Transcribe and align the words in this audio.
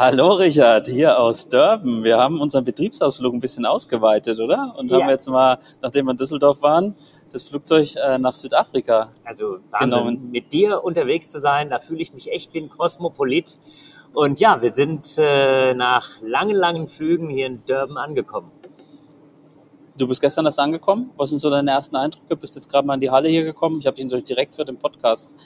Hallo 0.00 0.30
Richard, 0.32 0.88
hier 0.88 1.20
aus 1.20 1.46
Durban. 1.46 2.02
Wir 2.02 2.16
haben 2.16 2.40
unseren 2.40 2.64
Betriebsausflug 2.64 3.34
ein 3.34 3.40
bisschen 3.40 3.66
ausgeweitet, 3.66 4.40
oder? 4.40 4.74
Und 4.78 4.90
haben 4.90 5.00
Ja. 5.00 5.10
jetzt 5.10 5.28
mal, 5.28 5.58
nachdem 5.82 6.06
wir 6.06 6.12
in 6.12 6.16
Düsseldorf 6.16 6.62
waren, 6.62 6.96
das 7.30 7.42
Flugzeug 7.42 7.96
äh, 7.96 8.16
nach 8.16 8.32
Südafrika. 8.32 9.10
Also 9.24 9.58
Wahnsinn, 9.70 9.90
Genommen. 9.90 10.30
mit 10.30 10.54
dir 10.54 10.82
unterwegs 10.82 11.28
zu 11.28 11.38
sein, 11.38 11.68
da 11.68 11.80
fühle 11.80 12.00
ich 12.00 12.14
mich 12.14 12.32
echt 12.32 12.54
wie 12.54 12.60
ein 12.60 12.70
Kosmopolit. 12.70 13.58
Und 14.14 14.40
ja, 14.40 14.62
wir 14.62 14.72
sind 14.72 15.06
äh, 15.18 15.74
nach 15.74 16.08
langen, 16.22 16.56
langen 16.56 16.88
Flügen 16.88 17.28
hier 17.28 17.48
in 17.48 17.62
Durban 17.66 17.98
angekommen. 17.98 18.50
Du 19.98 20.08
bist 20.08 20.22
gestern 20.22 20.46
erst 20.46 20.60
angekommen. 20.60 21.10
Was 21.18 21.28
sind 21.28 21.40
so 21.40 21.50
deine 21.50 21.72
ersten 21.72 21.96
Eindrücke? 21.96 22.36
Bist 22.36 22.54
jetzt 22.54 22.70
gerade 22.70 22.86
mal 22.86 22.94
in 22.94 23.00
die 23.00 23.10
Halle 23.10 23.28
hier 23.28 23.44
gekommen. 23.44 23.80
Ich 23.80 23.86
habe 23.86 23.96
dich 23.96 24.06
natürlich 24.06 24.24
direkt 24.24 24.54
für 24.54 24.64
den 24.64 24.78
Podcast 24.78 25.36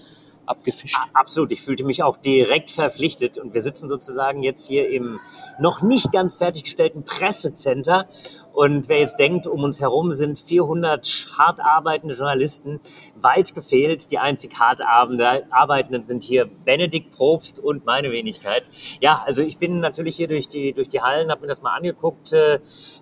abgefischt. 0.46 0.98
Absolut, 1.12 1.52
ich 1.52 1.62
fühlte 1.62 1.84
mich 1.84 2.02
auch 2.02 2.16
direkt 2.16 2.70
verpflichtet 2.70 3.38
und 3.38 3.54
wir 3.54 3.62
sitzen 3.62 3.88
sozusagen 3.88 4.42
jetzt 4.42 4.66
hier 4.66 4.88
im 4.88 5.20
noch 5.58 5.82
nicht 5.82 6.12
ganz 6.12 6.36
fertiggestellten 6.36 7.04
Pressecenter. 7.04 8.06
Und 8.54 8.88
wer 8.88 9.00
jetzt 9.00 9.18
denkt, 9.18 9.48
um 9.48 9.64
uns 9.64 9.80
herum 9.80 10.12
sind 10.12 10.38
400 10.38 11.28
hart 11.36 11.60
arbeitende 11.60 12.14
Journalisten, 12.14 12.80
weit 13.20 13.52
gefehlt. 13.52 14.12
Die 14.12 14.18
einzig 14.18 14.58
hart 14.58 14.80
arbeitende- 14.80 15.44
arbeitenden 15.50 16.04
sind 16.04 16.22
hier 16.22 16.48
Benedikt 16.64 17.10
Probst 17.10 17.58
und 17.58 17.84
meine 17.84 18.12
Wenigkeit. 18.12 18.62
Ja, 19.00 19.22
also 19.26 19.42
ich 19.42 19.58
bin 19.58 19.80
natürlich 19.80 20.16
hier 20.16 20.28
durch 20.28 20.46
die, 20.46 20.72
durch 20.72 20.88
die 20.88 21.02
Hallen, 21.02 21.30
habe 21.30 21.42
mir 21.42 21.48
das 21.48 21.62
mal 21.62 21.74
angeguckt. 21.74 22.32
Äh, 22.32 22.60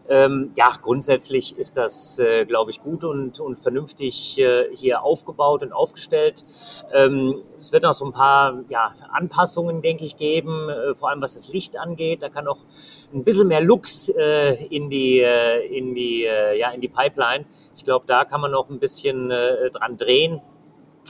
ähm, 0.09 0.53
ja, 0.57 0.73
grundsätzlich 0.81 1.57
ist 1.59 1.77
das, 1.77 2.19
äh, 2.19 2.47
glaube 2.47 2.71
ich, 2.71 2.83
gut 2.83 3.05
und, 3.05 3.39
und 3.39 3.59
vernünftig 3.59 4.39
äh, 4.39 4.75
hier 4.75 5.03
aufgebaut 5.03 5.63
und 5.63 5.73
aufgestellt. 5.73 6.47
Ähm, 6.95 7.43
es 7.59 7.73
wird 7.73 7.83
noch 7.83 7.95
so 7.95 8.07
ein 8.07 8.13
paar 8.13 8.65
ja, 8.71 8.95
Anpassungen, 9.13 9.83
denke 9.83 10.05
ich, 10.05 10.17
geben, 10.17 10.71
äh, 10.71 10.95
vor 10.95 11.11
allem 11.11 11.21
was 11.21 11.35
das 11.35 11.53
Licht 11.53 11.79
angeht. 11.79 12.23
Da 12.23 12.31
kann 12.31 12.49
auch 12.49 12.59
ein 13.13 13.25
bisschen 13.25 13.49
mehr 13.49 13.61
Lux 13.61 14.09
äh, 14.09 14.65
in 14.67 14.91
die, 14.91 15.21
äh, 15.21 15.67
in 15.67 15.95
die, 15.95 16.25
äh, 16.25 16.59
ja, 16.59 16.71
in 16.71 16.81
die 16.81 16.89
Pipeline. 16.89 17.45
Ich 17.77 17.85
glaube, 17.85 18.07
da 18.07 18.25
kann 18.25 18.41
man 18.41 18.51
noch 18.51 18.71
ein 18.71 18.79
bisschen 18.79 19.31
äh, 19.31 19.71
dran 19.71 19.97
drehen. 19.97 20.41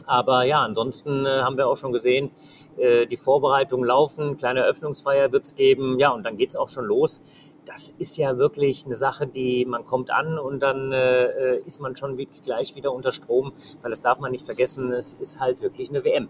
Aber 0.07 0.45
ja, 0.45 0.63
ansonsten 0.63 1.27
äh, 1.27 1.43
haben 1.43 1.57
wir 1.57 1.69
auch 1.69 1.77
schon 1.77 1.93
gesehen, 1.93 2.31
äh, 2.77 3.07
die 3.07 3.17
Vorbereitungen 3.17 3.87
laufen, 3.87 4.37
kleine 4.37 4.61
Eröffnungsfeier 4.61 5.33
wird's 5.33 5.55
geben, 5.55 5.99
ja, 5.99 6.11
und 6.11 6.25
dann 6.25 6.37
geht's 6.37 6.57
auch 6.57 6.69
schon 6.69 6.87
los. 6.87 7.23
Das 7.67 7.91
ist 7.91 8.17
ja 8.17 8.39
wirklich 8.39 8.87
eine 8.87 8.97
Sache, 8.97 9.27
die 9.27 9.65
man 9.65 9.87
kommt 9.87 10.11
an 10.11 10.39
und 10.39 10.61
dann 10.61 10.91
äh, 10.91 11.25
äh, 11.25 11.63
ist 11.65 11.81
man 11.81 11.95
schon 11.95 12.19
wirklich 12.19 12.43
gleich 12.43 12.75
wieder 12.75 12.93
unter 12.93 13.13
Strom, 13.13 13.53
weil 13.83 13.91
das 13.91 14.03
darf 14.03 14.19
man 14.19 14.33
nicht 14.33 14.45
vergessen, 14.45 14.93
es 14.93 15.15
ist 15.15 15.41
halt 15.41 15.63
wirklich 15.63 15.91
eine 15.91 16.05
WM. 16.05 16.29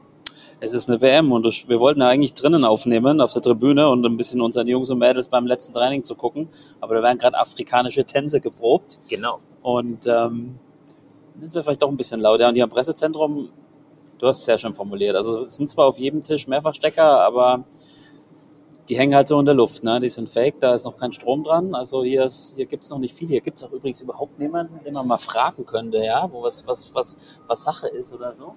Es 0.60 0.74
ist 0.74 0.88
eine 0.88 1.00
WM 1.00 1.32
und 1.32 1.44
wir 1.68 1.80
wollten 1.80 2.00
ja 2.00 2.08
eigentlich 2.08 2.34
drinnen 2.34 2.64
aufnehmen, 2.64 3.20
auf 3.20 3.32
der 3.32 3.42
Tribüne 3.42 3.88
und 3.88 4.04
ein 4.06 4.16
bisschen 4.16 4.40
unseren 4.40 4.68
Jungs 4.68 4.90
und 4.90 4.98
Mädels 4.98 5.28
beim 5.28 5.46
letzten 5.46 5.72
Training 5.72 6.04
zu 6.04 6.14
gucken. 6.14 6.48
Aber 6.80 6.94
da 6.94 7.02
werden 7.02 7.18
gerade 7.18 7.38
afrikanische 7.38 8.04
Tänze 8.04 8.40
geprobt. 8.40 8.98
Genau. 9.08 9.38
Und 9.62 10.06
ähm, 10.06 10.58
das 11.40 11.54
wäre 11.54 11.64
vielleicht 11.64 11.82
doch 11.82 11.88
ein 11.88 11.96
bisschen 11.96 12.20
laut. 12.20 12.40
Ja, 12.40 12.48
und 12.48 12.54
hier 12.54 12.64
am 12.64 12.70
Pressezentrum, 12.70 13.50
du 14.18 14.26
hast 14.26 14.40
es 14.40 14.44
sehr 14.44 14.58
schön 14.58 14.74
formuliert. 14.74 15.16
Also 15.16 15.40
es 15.40 15.56
sind 15.56 15.68
zwar 15.68 15.86
auf 15.86 15.98
jedem 15.98 16.22
Tisch 16.22 16.46
Mehrfachstecker, 16.46 17.20
aber 17.20 17.64
die 18.88 18.98
hängen 18.98 19.14
halt 19.14 19.28
so 19.28 19.38
in 19.38 19.46
der 19.46 19.54
Luft. 19.54 19.84
Ne? 19.84 20.00
Die 20.00 20.08
sind 20.08 20.28
fake, 20.28 20.60
da 20.60 20.74
ist 20.74 20.84
noch 20.84 20.96
kein 20.96 21.12
Strom 21.12 21.44
dran. 21.44 21.74
Also 21.74 22.02
hier, 22.02 22.24
ist, 22.24 22.56
hier 22.56 22.66
gibt 22.66 22.84
es 22.84 22.90
noch 22.90 22.98
nicht 22.98 23.16
viel. 23.16 23.28
Hier 23.28 23.40
gibt 23.40 23.58
es 23.58 23.64
auch 23.64 23.72
übrigens 23.72 24.00
überhaupt 24.00 24.38
niemanden, 24.38 24.82
den 24.84 24.94
man 24.94 25.06
mal 25.06 25.18
fragen 25.18 25.64
könnte, 25.64 25.98
ja, 25.98 26.30
wo 26.30 26.42
was, 26.42 26.66
was, 26.66 26.94
was, 26.94 27.16
was 27.46 27.64
Sache 27.64 27.88
ist 27.88 28.12
oder 28.12 28.34
so. 28.36 28.54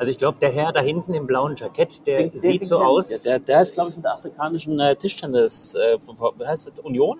Also 0.00 0.10
ich 0.12 0.16
glaube, 0.16 0.38
der 0.38 0.50
Herr 0.50 0.72
da 0.72 0.80
hinten 0.80 1.12
im 1.12 1.26
blauen 1.26 1.56
Jackett, 1.56 2.06
der 2.06 2.20
Den- 2.20 2.30
den- 2.30 2.38
sieht 2.40 2.62
den 2.62 2.68
so 2.68 2.80
ich. 2.80 2.86
aus. 2.86 3.22
Der, 3.22 3.38
der 3.38 3.60
ist, 3.60 3.74
glaube 3.74 3.90
ich, 3.90 3.96
mit 3.96 4.04
der 4.06 4.14
afrikanischen 4.14 4.80
äh, 4.80 4.96
Tischtennis, 4.96 5.74
äh, 5.74 5.98
wie 6.38 6.46
heißt 6.46 6.72
das, 6.72 6.80
Union? 6.82 7.18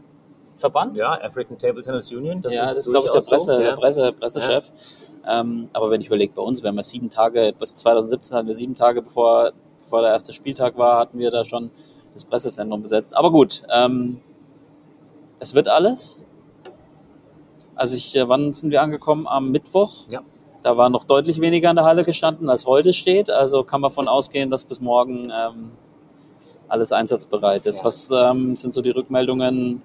Verband? 0.56 0.96
ja, 0.96 1.12
African 1.22 1.58
Table 1.58 1.82
Tennis 1.82 2.10
Union. 2.10 2.40
Das 2.40 2.54
ja, 2.54 2.62
ist 2.64 2.78
das 2.78 2.86
ist, 2.86 2.90
glaube 2.90 3.06
ich, 3.08 3.12
der, 3.12 3.20
Presse, 3.20 3.52
so, 3.52 3.58
der 3.58 3.68
ja. 3.72 3.76
Presse, 3.76 4.12
Pressechef. 4.12 4.72
Ähm, 5.26 5.68
aber 5.74 5.90
wenn 5.90 6.00
ich 6.00 6.06
überlege, 6.06 6.32
bei 6.34 6.40
uns, 6.40 6.62
wir 6.62 6.68
haben 6.68 6.76
ja 6.78 6.82
sieben 6.82 7.10
Tage, 7.10 7.52
bis 7.58 7.74
2017 7.74 8.34
hatten 8.36 8.46
wir 8.48 8.54
sieben 8.54 8.74
Tage, 8.74 9.02
bevor, 9.02 9.52
bevor 9.82 10.00
der 10.00 10.10
erste 10.12 10.32
Spieltag 10.32 10.78
war, 10.78 10.98
hatten 11.00 11.18
wir 11.18 11.30
da 11.30 11.44
schon 11.44 11.70
das 12.14 12.24
Pressezentrum 12.24 12.80
besetzt. 12.80 13.14
Aber 13.14 13.30
gut, 13.30 13.62
ähm, 13.70 14.20
es 15.38 15.54
wird 15.54 15.68
alles. 15.68 16.22
Also 17.74 17.94
ich, 17.96 18.16
äh, 18.16 18.26
wann 18.26 18.54
sind 18.54 18.70
wir 18.70 18.80
angekommen? 18.80 19.26
Am 19.26 19.50
Mittwoch. 19.50 20.06
Ja. 20.10 20.22
Da 20.62 20.76
war 20.76 20.90
noch 20.90 21.04
deutlich 21.04 21.40
weniger 21.40 21.70
in 21.70 21.76
der 21.76 21.84
Halle 21.84 22.04
gestanden, 22.04 22.50
als 22.50 22.66
heute 22.66 22.92
steht. 22.92 23.30
Also 23.30 23.64
kann 23.64 23.80
man 23.80 23.90
davon 23.90 24.08
ausgehen, 24.08 24.50
dass 24.50 24.64
bis 24.64 24.80
morgen 24.80 25.30
ähm, 25.30 25.70
alles 26.68 26.92
einsatzbereit 26.92 27.66
ist. 27.66 27.78
Ja. 27.78 27.84
Was 27.84 28.10
ähm, 28.10 28.56
sind 28.56 28.72
so 28.74 28.82
die 28.82 28.90
Rückmeldungen, 28.90 29.82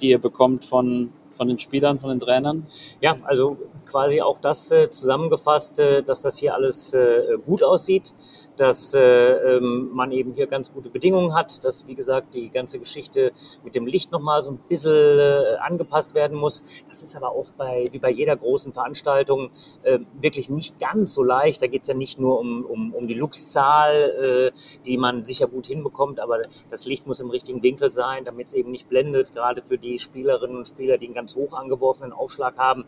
die 0.00 0.10
ihr 0.10 0.18
bekommt 0.18 0.64
von, 0.64 1.12
von 1.32 1.48
den 1.48 1.58
Spielern, 1.58 1.98
von 1.98 2.10
den 2.10 2.20
Trainern? 2.20 2.66
Ja, 3.00 3.16
also 3.24 3.56
quasi 3.84 4.20
auch 4.20 4.38
das 4.38 4.70
äh, 4.72 4.88
zusammengefasst, 4.90 5.78
äh, 5.78 6.02
dass 6.02 6.22
das 6.22 6.38
hier 6.38 6.54
alles 6.54 6.94
äh, 6.94 7.38
gut 7.44 7.62
aussieht, 7.62 8.14
dass 8.56 8.94
äh, 8.94 9.00
ähm, 9.00 9.90
man 9.92 10.12
eben 10.12 10.32
hier 10.32 10.46
ganz 10.46 10.72
gute 10.72 10.90
Bedingungen 10.90 11.34
hat, 11.34 11.64
dass 11.64 11.86
wie 11.86 11.94
gesagt 11.94 12.34
die 12.34 12.50
ganze 12.50 12.78
Geschichte 12.78 13.32
mit 13.64 13.74
dem 13.74 13.86
Licht 13.86 14.12
nochmal 14.12 14.42
so 14.42 14.52
ein 14.52 14.58
bisschen 14.68 14.92
äh, 14.92 15.56
angepasst 15.60 16.14
werden 16.14 16.36
muss. 16.36 16.62
Das 16.88 17.02
ist 17.02 17.16
aber 17.16 17.30
auch 17.30 17.50
bei, 17.56 17.86
wie 17.92 17.98
bei 17.98 18.10
jeder 18.10 18.36
großen 18.36 18.72
Veranstaltung 18.72 19.50
äh, 19.82 19.98
wirklich 20.20 20.50
nicht 20.50 20.78
ganz 20.78 21.14
so 21.14 21.22
leicht. 21.22 21.62
Da 21.62 21.66
geht's 21.66 21.88
ja 21.88 21.94
nicht 21.94 22.18
nur 22.18 22.38
um, 22.38 22.64
um, 22.64 22.94
um 22.94 23.06
die 23.06 23.14
Luxzahl, 23.14 24.52
äh, 24.52 24.58
die 24.84 24.96
man 24.96 25.24
sicher 25.24 25.46
gut 25.46 25.66
hinbekommt, 25.66 26.20
aber 26.20 26.42
das 26.70 26.86
Licht 26.86 27.06
muss 27.06 27.20
im 27.20 27.30
richtigen 27.30 27.62
Winkel 27.62 27.90
sein, 27.90 28.24
damit 28.24 28.48
es 28.48 28.54
eben 28.54 28.70
nicht 28.70 28.88
blendet, 28.88 29.32
gerade 29.32 29.62
für 29.62 29.78
die 29.78 29.98
Spielerinnen 29.98 30.56
und 30.56 30.68
Spieler, 30.68 30.98
die 30.98 31.06
einen 31.06 31.14
ganz 31.14 31.34
hoch 31.36 31.54
angeworfenen 31.54 32.12
Aufschlag 32.12 32.56
haben 32.58 32.84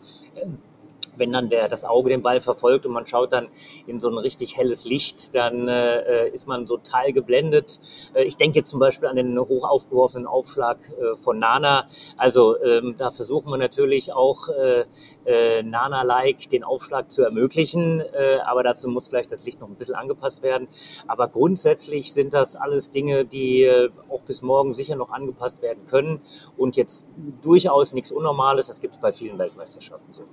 wenn 1.16 1.32
dann 1.32 1.48
der, 1.48 1.69
das 1.69 1.84
Auge 1.84 2.10
den 2.10 2.22
Ball 2.22 2.41
verfolgt 2.41 2.86
und 2.86 2.92
man 2.92 3.06
schaut 3.06 3.32
dann 3.32 3.48
in 3.86 4.00
so 4.00 4.08
ein 4.08 4.19
richtig 4.19 4.56
helles 4.56 4.84
Licht, 4.84 5.34
dann 5.34 5.69
äh, 5.69 6.28
ist 6.28 6.47
man 6.47 6.66
so 6.66 6.76
teilgeblendet. 6.76 7.80
Äh, 8.14 8.25
ich 8.25 8.36
denke 8.36 8.58
jetzt 8.58 8.70
zum 8.70 8.80
Beispiel 8.80 9.08
an 9.08 9.16
den 9.16 9.38
hoch 9.38 9.69
aufgeworfenen 9.69 10.26
Aufschlag 10.26 10.78
äh, 10.88 11.16
von 11.16 11.38
Nana. 11.38 11.88
Also 12.16 12.60
ähm, 12.62 12.94
da 12.98 13.10
versuchen 13.10 13.50
wir 13.50 13.58
natürlich 13.58 14.12
auch 14.12 14.48
äh, 14.48 14.84
äh, 15.24 15.62
Nana-like 15.62 16.48
den 16.50 16.64
Aufschlag 16.64 17.10
zu 17.10 17.22
ermöglichen, 17.22 18.00
äh, 18.00 18.38
aber 18.44 18.62
dazu 18.62 18.88
muss 18.88 19.08
vielleicht 19.08 19.32
das 19.32 19.44
Licht 19.44 19.60
noch 19.60 19.69
ein 19.69 19.76
bisschen 19.76 19.94
angepasst 19.94 20.42
werden. 20.42 20.69
Aber 21.06 21.28
grundsätzlich 21.28 22.12
sind 22.12 22.34
das 22.34 22.56
alles 22.56 22.91
Dinge, 22.91 23.24
die 23.24 23.62
äh, 23.62 23.91
auch 24.08 24.22
bis 24.22 24.42
morgen 24.42 24.74
sicher 24.74 24.97
noch 24.97 25.10
angepasst 25.10 25.62
werden 25.62 25.86
können 25.86 26.20
und 26.56 26.76
jetzt 26.76 27.06
durchaus 27.42 27.92
nichts 27.92 28.12
Unnormales. 28.12 28.66
Das 28.66 28.80
gibt 28.80 28.94
es 28.94 29.00
bei 29.00 29.12
vielen 29.12 29.38
Weltmeisterschaften 29.38 30.12
so. 30.12 30.24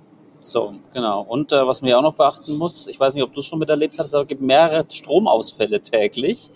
So, 0.44 0.74
genau. 0.92 1.22
Und 1.22 1.52
äh, 1.52 1.66
was 1.66 1.82
man 1.82 1.90
ja 1.90 1.98
auch 1.98 2.02
noch 2.02 2.14
beachten 2.14 2.58
muss, 2.58 2.88
ich 2.88 2.98
weiß 2.98 3.14
nicht, 3.14 3.22
ob 3.22 3.32
du 3.32 3.38
es 3.38 3.46
schon 3.46 3.60
miterlebt 3.60 3.96
hast, 4.00 4.12
aber 4.12 4.22
es 4.22 4.28
gibt 4.28 4.42
mehrere 4.42 4.84
Stromausfälle 4.90 5.80
täglich. 5.80 6.50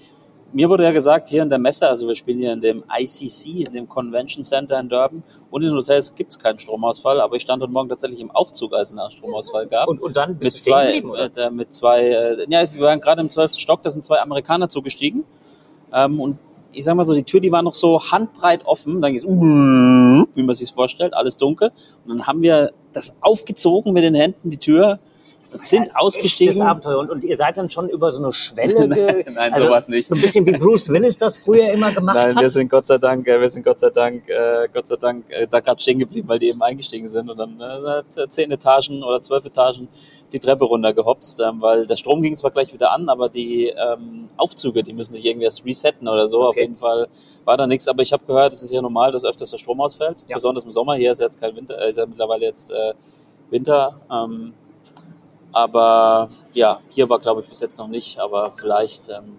Mir 0.52 0.68
wurde 0.68 0.82
ja 0.84 0.90
gesagt, 0.90 1.28
hier 1.28 1.42
in 1.42 1.48
der 1.48 1.60
Messe, 1.60 1.88
also 1.88 2.08
wir 2.08 2.16
spielen 2.16 2.38
hier 2.38 2.52
in 2.52 2.60
dem 2.60 2.82
ICC, 2.98 3.66
in 3.66 3.72
dem 3.72 3.88
Convention 3.88 4.42
Center 4.42 4.80
in 4.80 4.88
Durban, 4.88 5.22
und 5.50 5.62
in 5.62 5.68
den 5.68 5.76
Hotels 5.76 6.14
gibt 6.16 6.32
es 6.32 6.38
keinen 6.38 6.58
Stromausfall, 6.58 7.20
aber 7.20 7.36
ich 7.36 7.42
stand 7.42 7.62
heute 7.62 7.70
Morgen 7.70 7.88
tatsächlich 7.88 8.20
im 8.20 8.30
Aufzug, 8.32 8.74
als 8.74 8.92
es 8.92 8.98
einen 8.98 9.10
Stromausfall 9.10 9.68
gab. 9.68 9.86
Und, 9.86 10.02
und 10.02 10.16
dann 10.16 10.30
mit 10.30 10.40
bist 10.40 10.56
du 10.56 10.60
stehen 10.60 10.72
zwei, 10.72 10.86
geblieben, 10.86 11.10
oder? 11.10 11.22
mit, 11.24 11.38
äh, 11.38 11.50
mit 11.50 11.72
zwei, 11.72 12.00
äh, 12.08 12.46
ja, 12.48 12.74
wir 12.74 12.82
waren 12.82 13.00
gerade 13.00 13.20
im 13.20 13.30
zwölften 13.30 13.58
Stock, 13.60 13.82
da 13.82 13.90
sind 13.90 14.04
zwei 14.04 14.20
Amerikaner 14.20 14.68
zugestiegen. 14.68 15.24
Ähm, 15.92 16.20
und 16.20 16.38
ich 16.72 16.84
sag 16.84 16.94
mal 16.94 17.04
so, 17.04 17.14
die 17.14 17.22
Tür, 17.22 17.40
die 17.40 17.52
war 17.52 17.62
noch 17.62 17.74
so 17.74 18.00
handbreit 18.00 18.66
offen. 18.66 19.00
Dann 19.00 19.12
ging 19.12 19.18
es, 19.18 19.24
wie 19.24 20.42
man 20.42 20.54
sich 20.54 20.72
vorstellt, 20.72 21.14
alles 21.14 21.36
dunkel. 21.36 21.70
Und 22.04 22.10
dann 22.10 22.26
haben 22.26 22.42
wir 22.42 22.72
das 22.96 23.12
aufgezogen 23.20 23.92
mit 23.92 24.02
den 24.02 24.14
Händen, 24.14 24.50
die 24.50 24.56
Tür. 24.56 24.98
Sind 25.50 25.88
Das 25.88 25.96
ausgestiegen. 25.96 26.62
Abenteuer. 26.62 26.98
Und, 26.98 27.10
und 27.10 27.24
ihr 27.24 27.36
seid 27.36 27.56
dann 27.56 27.70
schon 27.70 27.88
über 27.88 28.10
so 28.12 28.22
eine 28.22 28.32
Schwelle. 28.32 28.86
Nein, 28.88 29.24
nein, 29.34 29.54
sowas 29.60 29.88
nicht. 29.88 30.08
So 30.08 30.14
ein 30.14 30.20
bisschen 30.20 30.44
wie 30.46 30.52
Bruce 30.52 30.88
Willis 30.88 31.16
das 31.18 31.36
früher 31.36 31.70
immer 31.72 31.92
gemacht 31.92 32.16
Nein, 32.16 32.34
hat. 32.34 32.42
wir 32.42 32.50
sind 32.50 32.68
Gott 32.68 32.86
sei 32.86 32.98
Dank, 32.98 33.26
äh, 33.28 33.40
wir 33.40 33.50
sind 33.50 33.62
Gott 33.64 33.78
sei 33.80 33.90
Dank, 33.90 34.28
äh, 34.28 34.68
Gott 34.72 34.88
sei 34.88 34.96
Dank 34.96 35.30
äh, 35.30 35.46
da 35.50 35.60
gerade 35.60 35.80
stehen 35.80 35.98
geblieben, 35.98 36.28
weil 36.28 36.38
die 36.38 36.48
eben 36.48 36.62
eingestiegen 36.62 37.08
sind 37.08 37.30
und 37.30 37.38
dann 37.38 37.60
äh, 37.60 38.28
zehn 38.28 38.50
Etagen 38.50 39.02
oder 39.02 39.22
zwölf 39.22 39.44
Etagen 39.44 39.88
die 40.32 40.40
Treppe 40.40 40.64
runtergehopst, 40.64 41.40
ähm, 41.40 41.60
weil 41.60 41.86
der 41.86 41.94
Strom 41.96 42.20
ging 42.20 42.34
zwar 42.36 42.50
gleich 42.50 42.72
wieder 42.72 42.92
an, 42.92 43.08
aber 43.08 43.28
die 43.28 43.68
ähm, 43.68 44.28
Aufzüge, 44.36 44.82
die 44.82 44.92
müssen 44.92 45.12
sich 45.12 45.24
irgendwie 45.24 45.44
erst 45.44 45.64
resetten 45.64 46.08
oder 46.08 46.26
so. 46.26 46.42
Auf 46.42 46.50
Okay. 46.56 46.62
jeden 46.62 46.76
Fall 46.76 47.06
war 47.44 47.56
da 47.56 47.66
nichts, 47.66 47.86
aber 47.86 48.02
ich 48.02 48.12
habe 48.12 48.24
gehört, 48.26 48.52
es 48.52 48.62
ist 48.62 48.72
ja 48.72 48.82
normal, 48.82 49.12
dass 49.12 49.24
öfters 49.24 49.50
der 49.50 49.58
Strom 49.58 49.80
ausfällt, 49.80 50.24
Ja. 50.26 50.34
besonders 50.34 50.64
im 50.64 50.70
Sommer. 50.72 50.94
Hier 50.96 51.12
ist 51.12 51.20
jetzt 51.20 51.40
kein 51.40 51.54
Winter, 51.54 51.78
äh, 51.80 51.90
ist 51.90 51.98
ja 51.98 52.06
mittlerweile 52.06 52.44
jetzt 52.44 52.72
äh, 52.72 52.94
Winter. 53.50 54.00
Ähm, 54.10 54.52
aber 55.56 56.28
ja, 56.52 56.80
hier 56.90 57.08
war 57.08 57.18
glaube 57.18 57.40
ich 57.40 57.48
bis 57.48 57.60
jetzt 57.60 57.78
noch 57.78 57.88
nicht, 57.88 58.18
aber 58.18 58.52
vielleicht 58.52 59.08
ähm, 59.08 59.38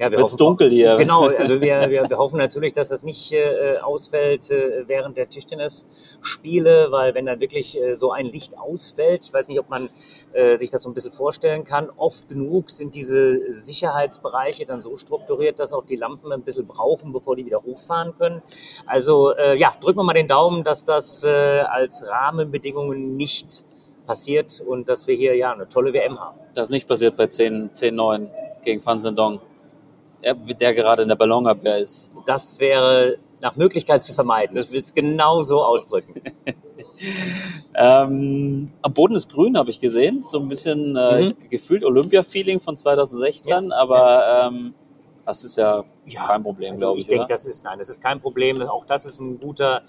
Ja, 0.00 0.10
wir 0.10 0.18
wird's 0.18 0.32
hoffen- 0.32 0.38
dunkel 0.38 0.70
hier. 0.70 0.96
Genau, 0.96 1.28
also 1.38 1.60
wir, 1.60 1.88
wir, 1.88 2.10
wir 2.10 2.18
hoffen 2.18 2.38
natürlich, 2.38 2.72
dass 2.72 2.88
das 2.88 3.04
nicht 3.04 3.32
äh, 3.32 3.78
ausfällt 3.78 4.50
äh, 4.50 4.82
während 4.88 5.16
der 5.16 5.28
Tischtennisspiele, 5.30 6.88
weil 6.90 7.14
wenn 7.14 7.26
dann 7.26 7.38
wirklich 7.38 7.80
äh, 7.80 7.94
so 7.96 8.10
ein 8.10 8.26
Licht 8.26 8.58
ausfällt, 8.58 9.24
ich 9.24 9.32
weiß 9.32 9.46
nicht, 9.46 9.60
ob 9.60 9.68
man 9.70 9.88
äh, 10.32 10.56
sich 10.58 10.70
das 10.72 10.82
so 10.82 10.90
ein 10.90 10.94
bisschen 10.94 11.12
vorstellen 11.12 11.62
kann, 11.62 11.88
oft 11.96 12.28
genug 12.28 12.70
sind 12.70 12.96
diese 12.96 13.52
Sicherheitsbereiche 13.52 14.66
dann 14.66 14.82
so 14.82 14.96
strukturiert, 14.96 15.60
dass 15.60 15.72
auch 15.72 15.84
die 15.84 15.94
Lampen 15.96 16.32
ein 16.32 16.42
bisschen 16.42 16.66
brauchen, 16.66 17.12
bevor 17.12 17.36
die 17.36 17.46
wieder 17.46 17.62
hochfahren 17.62 18.16
können. 18.18 18.42
Also 18.86 19.32
äh, 19.36 19.56
ja, 19.56 19.72
drücken 19.80 20.00
wir 20.00 20.04
mal 20.04 20.14
den 20.14 20.26
Daumen, 20.26 20.64
dass 20.64 20.84
das 20.84 21.22
äh, 21.22 21.60
als 21.60 22.04
Rahmenbedingungen 22.08 23.16
nicht 23.16 23.64
passiert 24.06 24.60
und 24.66 24.88
dass 24.88 25.06
wir 25.06 25.14
hier 25.16 25.36
ja 25.36 25.52
eine 25.52 25.68
tolle 25.68 25.92
WM 25.92 26.18
haben. 26.20 26.38
Das 26.54 26.68
ist 26.68 26.70
nicht 26.70 26.86
passiert 26.88 27.16
bei 27.16 27.26
10 27.26 27.70
10-9 27.72 28.28
gegen 28.62 28.80
Fan 28.80 29.00
Sendong. 29.00 29.40
Er, 30.22 30.34
der 30.34 30.72
gerade 30.74 31.02
in 31.02 31.08
der 31.08 31.16
Ballonabwehr 31.16 31.78
ist. 31.78 32.12
Das 32.26 32.58
wäre 32.58 33.18
nach 33.40 33.56
Möglichkeit 33.56 34.02
zu 34.02 34.14
vermeiden. 34.14 34.56
Das 34.56 34.72
will 34.72 34.80
es 34.80 34.94
genau 34.94 35.42
so 35.42 35.62
ausdrücken. 35.62 36.20
Ähm, 37.76 38.70
am 38.82 38.92
Boden 38.92 39.14
ist 39.16 39.28
grün, 39.32 39.58
habe 39.58 39.70
ich 39.70 39.80
gesehen. 39.80 40.22
So 40.22 40.38
ein 40.38 40.48
bisschen 40.48 40.96
äh, 40.96 41.22
Mhm. 41.26 41.34
gefühlt 41.50 41.84
Olympia-Feeling 41.84 42.60
von 42.60 42.76
2016, 42.76 43.72
aber 43.72 44.44
ähm, 44.46 44.74
das 45.26 45.42
ist 45.44 45.56
ja, 45.56 45.82
kein 46.26 46.42
Problem, 46.42 46.72
Also 46.72 46.86
glaube 46.86 46.98
ich 46.98 47.04
ich. 47.04 47.08
denke, 47.08 47.26
das 47.28 47.46
ist, 47.46 47.64
nein, 47.64 47.78
das 47.78 47.88
ist 47.88 48.00
kein 48.02 48.20
Problem. 48.20 48.62
Auch 48.62 48.84
das 48.86 49.06
ist 49.06 49.18
ein 49.20 49.40
guter, 49.40 49.82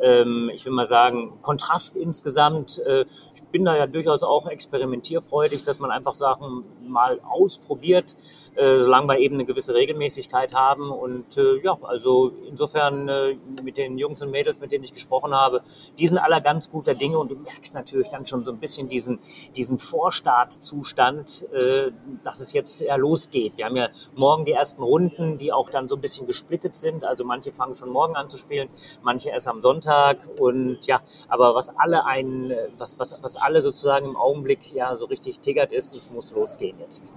ähm, 0.00 0.50
ich 0.54 0.64
will 0.64 0.72
mal 0.72 0.86
sagen, 0.86 1.38
Kontrast 1.42 1.96
insgesamt. 1.96 2.80
Äh, 2.80 3.04
ich 3.34 3.42
bin 3.50 3.64
da 3.64 3.76
ja 3.76 3.86
durchaus 3.86 4.22
auch 4.22 4.48
experimentierfreudig, 4.48 5.64
dass 5.64 5.78
man 5.78 5.90
einfach 5.90 6.14
Sachen 6.14 6.64
mal 6.86 7.20
ausprobiert, 7.22 8.16
äh, 8.54 8.78
solange 8.78 9.08
wir 9.08 9.18
eben 9.18 9.36
eine 9.36 9.44
gewisse 9.44 9.74
Regelmäßigkeit 9.74 10.54
haben. 10.54 10.90
Und 10.90 11.36
äh, 11.38 11.58
ja, 11.62 11.78
also 11.82 12.32
insofern 12.48 13.08
äh, 13.08 13.36
mit 13.62 13.78
den 13.78 13.98
Jungs 13.98 14.20
und 14.22 14.30
Mädels, 14.30 14.60
mit 14.60 14.72
denen 14.72 14.84
ich 14.84 14.92
gesprochen 14.92 15.34
habe, 15.34 15.62
die 15.98 16.06
sind 16.06 16.18
aller 16.18 16.40
ganz 16.40 16.70
guter 16.70 16.94
Dinge 16.94 17.18
und 17.18 17.30
du 17.30 17.36
merkst 17.36 17.74
natürlich 17.74 18.08
dann 18.08 18.26
schon 18.26 18.44
so 18.44 18.52
ein 18.52 18.58
bisschen 18.58 18.88
diesen, 18.88 19.18
diesen 19.56 19.78
Vorstartzustand, 19.78 21.48
äh, 21.52 21.92
dass 22.24 22.40
es 22.40 22.52
jetzt 22.52 22.80
ja 22.80 22.96
losgeht. 22.96 23.56
Wir 23.56 23.66
haben 23.66 23.76
ja 23.76 23.88
morgen 24.16 24.44
die 24.44 24.52
ersten 24.52 24.82
Runden, 24.82 25.38
die 25.38 25.52
auch 25.52 25.70
dann 25.70 25.88
so 25.88 25.96
ein 25.96 26.00
bisschen 26.00 26.26
gesplittet 26.26 26.74
sind. 26.74 27.04
Also 27.04 27.24
manche 27.24 27.52
fangen 27.52 27.74
schon 27.74 27.90
morgen 27.90 28.16
an 28.16 28.28
zu 28.28 28.36
spielen, 28.36 28.68
manche 29.02 29.30
erst 29.30 29.48
am 29.48 29.62
Sonntag. 29.62 30.18
Und 30.38 30.86
ja, 30.86 31.00
aber 31.28 31.54
was 31.54 31.70
alle 31.76 32.04
ein, 32.04 32.52
was, 32.76 32.98
was, 32.98 33.18
was 33.22 33.36
alle 33.36 33.62
sozusagen 33.62 34.06
im 34.06 34.16
Augenblick 34.16 34.72
ja 34.72 34.94
so 34.96 35.06
richtig 35.06 35.40
tiggert 35.40 35.72
ist, 35.72 35.96
es 35.96 36.10
muss 36.10 36.32
losgehen 36.32 36.78
jetzt. 36.80 37.12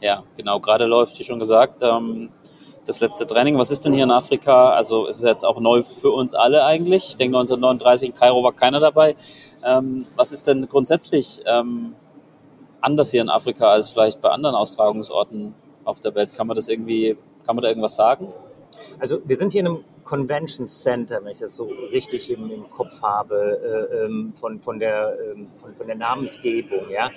Ja, 0.00 0.22
genau. 0.36 0.60
Gerade 0.60 0.86
läuft, 0.86 1.18
wie 1.18 1.24
schon 1.24 1.38
gesagt, 1.38 1.82
ähm, 1.82 2.30
das 2.86 3.00
letzte 3.00 3.26
Training. 3.26 3.58
Was 3.58 3.70
ist 3.70 3.84
denn 3.84 3.92
hier 3.92 4.04
in 4.04 4.10
Afrika? 4.10 4.70
Also 4.70 5.08
es 5.08 5.18
ist 5.18 5.24
jetzt 5.24 5.44
auch 5.44 5.58
neu 5.60 5.82
für 5.82 6.10
uns 6.10 6.34
alle 6.34 6.64
eigentlich. 6.64 7.08
Ich 7.10 7.16
denke, 7.16 7.36
1939 7.36 8.10
in 8.10 8.14
Kairo 8.14 8.42
war 8.42 8.52
keiner 8.52 8.80
dabei. 8.80 9.16
Ähm, 9.64 10.06
was 10.16 10.32
ist 10.32 10.46
denn 10.46 10.68
grundsätzlich 10.68 11.40
ähm, 11.46 11.94
anders 12.80 13.10
hier 13.10 13.22
in 13.22 13.28
Afrika 13.28 13.68
als 13.68 13.90
vielleicht 13.90 14.20
bei 14.20 14.30
anderen 14.30 14.54
Austragungsorten 14.54 15.54
auf 15.84 16.00
der 16.00 16.14
Welt? 16.14 16.34
Kann 16.34 16.46
man 16.46 16.56
das 16.56 16.68
irgendwie, 16.68 17.16
kann 17.44 17.56
man 17.56 17.62
da 17.62 17.68
irgendwas 17.68 17.96
sagen? 17.96 18.32
Also 18.98 19.18
wir 19.24 19.36
sind 19.36 19.52
hier 19.52 19.60
in 19.60 19.66
einem 19.66 19.84
Convention 20.06 20.66
Center, 20.68 21.22
wenn 21.22 21.32
ich 21.32 21.38
das 21.38 21.56
so 21.56 21.64
richtig 21.64 22.30
im, 22.30 22.50
im 22.50 22.70
Kopf 22.70 23.02
habe, 23.02 23.88
äh, 23.92 24.04
ähm, 24.04 24.32
von, 24.34 24.62
von, 24.62 24.78
der, 24.78 25.18
ähm, 25.20 25.48
von, 25.56 25.74
von 25.74 25.86
der 25.86 25.96
Namensgebung. 25.96 26.88
Ja? 26.90 27.10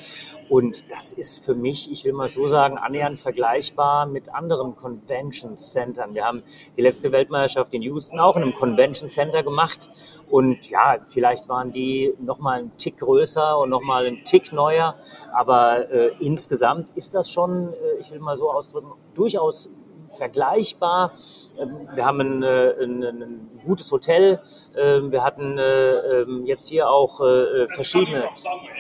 Und 0.50 0.92
das 0.92 1.14
ist 1.14 1.46
für 1.46 1.54
mich, 1.54 1.92
ich 1.92 2.04
will 2.04 2.14
mal 2.14 2.28
so 2.28 2.48
sagen, 2.48 2.78
annähernd 2.78 3.20
vergleichbar 3.20 4.08
mit 4.08 4.34
anderen 4.34 4.76
Convention 4.76 5.56
Centern. 5.56 6.16
Wir 6.16 6.26
haben 6.26 6.42
die 6.76 6.82
letzte 6.82 7.12
Weltmeisterschaft 7.12 7.74
in 7.76 7.84
Houston 7.84 8.20
auch 8.20 8.36
in 8.36 8.42
einem 8.42 8.54
Convention 8.54 9.10
Center 9.10 9.44
gemacht. 9.44 9.90
Und 10.30 10.70
ja, 10.70 10.98
vielleicht 11.06 11.48
waren 11.48 11.72
die 11.72 12.16
nochmal 12.20 12.60
einen 12.60 12.78
Tick 12.78 12.98
größer 12.98 13.60
und 13.60 13.70
nochmal 13.70 14.08
einen 14.08 14.24
Tick 14.24 14.52
neuer. 14.52 14.96
Aber 15.32 15.90
äh, 15.92 16.12
insgesamt 16.20 16.90
ist 16.96 17.14
das 17.14 17.30
schon, 17.30 17.74
äh, 17.74 18.00
ich 18.00 18.12
will 18.12 18.20
mal 18.20 18.36
so 18.36 18.52
ausdrücken, 18.52 18.92
durchaus 19.14 19.70
vergleichbar. 20.10 21.14
Ähm, 21.58 21.88
Wir 21.94 22.06
haben 22.06 22.20
ein, 22.20 22.44
äh, 22.44 22.84
ein, 22.84 23.04
ein 23.04 23.62
gutes 23.66 23.92
Hotel. 23.92 24.40
Ähm, 24.76 25.12
Wir 25.12 25.24
hatten 25.24 25.58
äh, 25.58 26.22
ähm, 26.22 26.46
jetzt 26.46 26.70
hier 26.70 26.90
auch 26.90 27.22
äh, 27.22 27.68
verschiedene, 27.68 28.24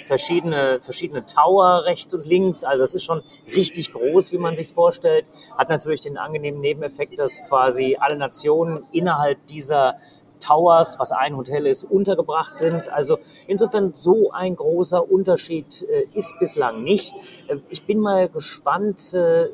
verschiedene, 0.05 0.79
verschiedene 0.79 1.25
Tower 1.25 1.85
rechts 1.85 2.13
und 2.13 2.25
links. 2.25 2.63
Also 2.63 2.83
es 2.83 2.93
ist 2.93 3.03
schon 3.03 3.21
richtig 3.55 3.91
groß, 3.91 4.31
wie 4.31 4.37
man 4.37 4.55
sich 4.55 4.73
vorstellt. 4.73 5.29
Hat 5.57 5.69
natürlich 5.69 6.01
den 6.01 6.17
angenehmen 6.17 6.59
Nebeneffekt, 6.59 7.17
dass 7.19 7.43
quasi 7.45 7.97
alle 7.99 8.15
Nationen 8.17 8.83
innerhalb 8.91 9.45
dieser 9.47 9.95
Towers, 10.39 10.97
was 10.99 11.11
ein 11.11 11.35
Hotel 11.35 11.67
ist, 11.67 11.83
untergebracht 11.83 12.55
sind. 12.55 12.91
Also 12.91 13.17
insofern 13.47 13.93
so 13.93 14.31
ein 14.31 14.55
großer 14.55 15.11
Unterschied 15.11 15.83
äh, 15.83 16.07
ist 16.13 16.39
bislang 16.39 16.83
nicht. 16.83 17.13
Äh, 17.47 17.57
ich 17.69 17.85
bin 17.85 17.99
mal 17.99 18.29
gespannt, 18.29 19.13
äh, 19.13 19.47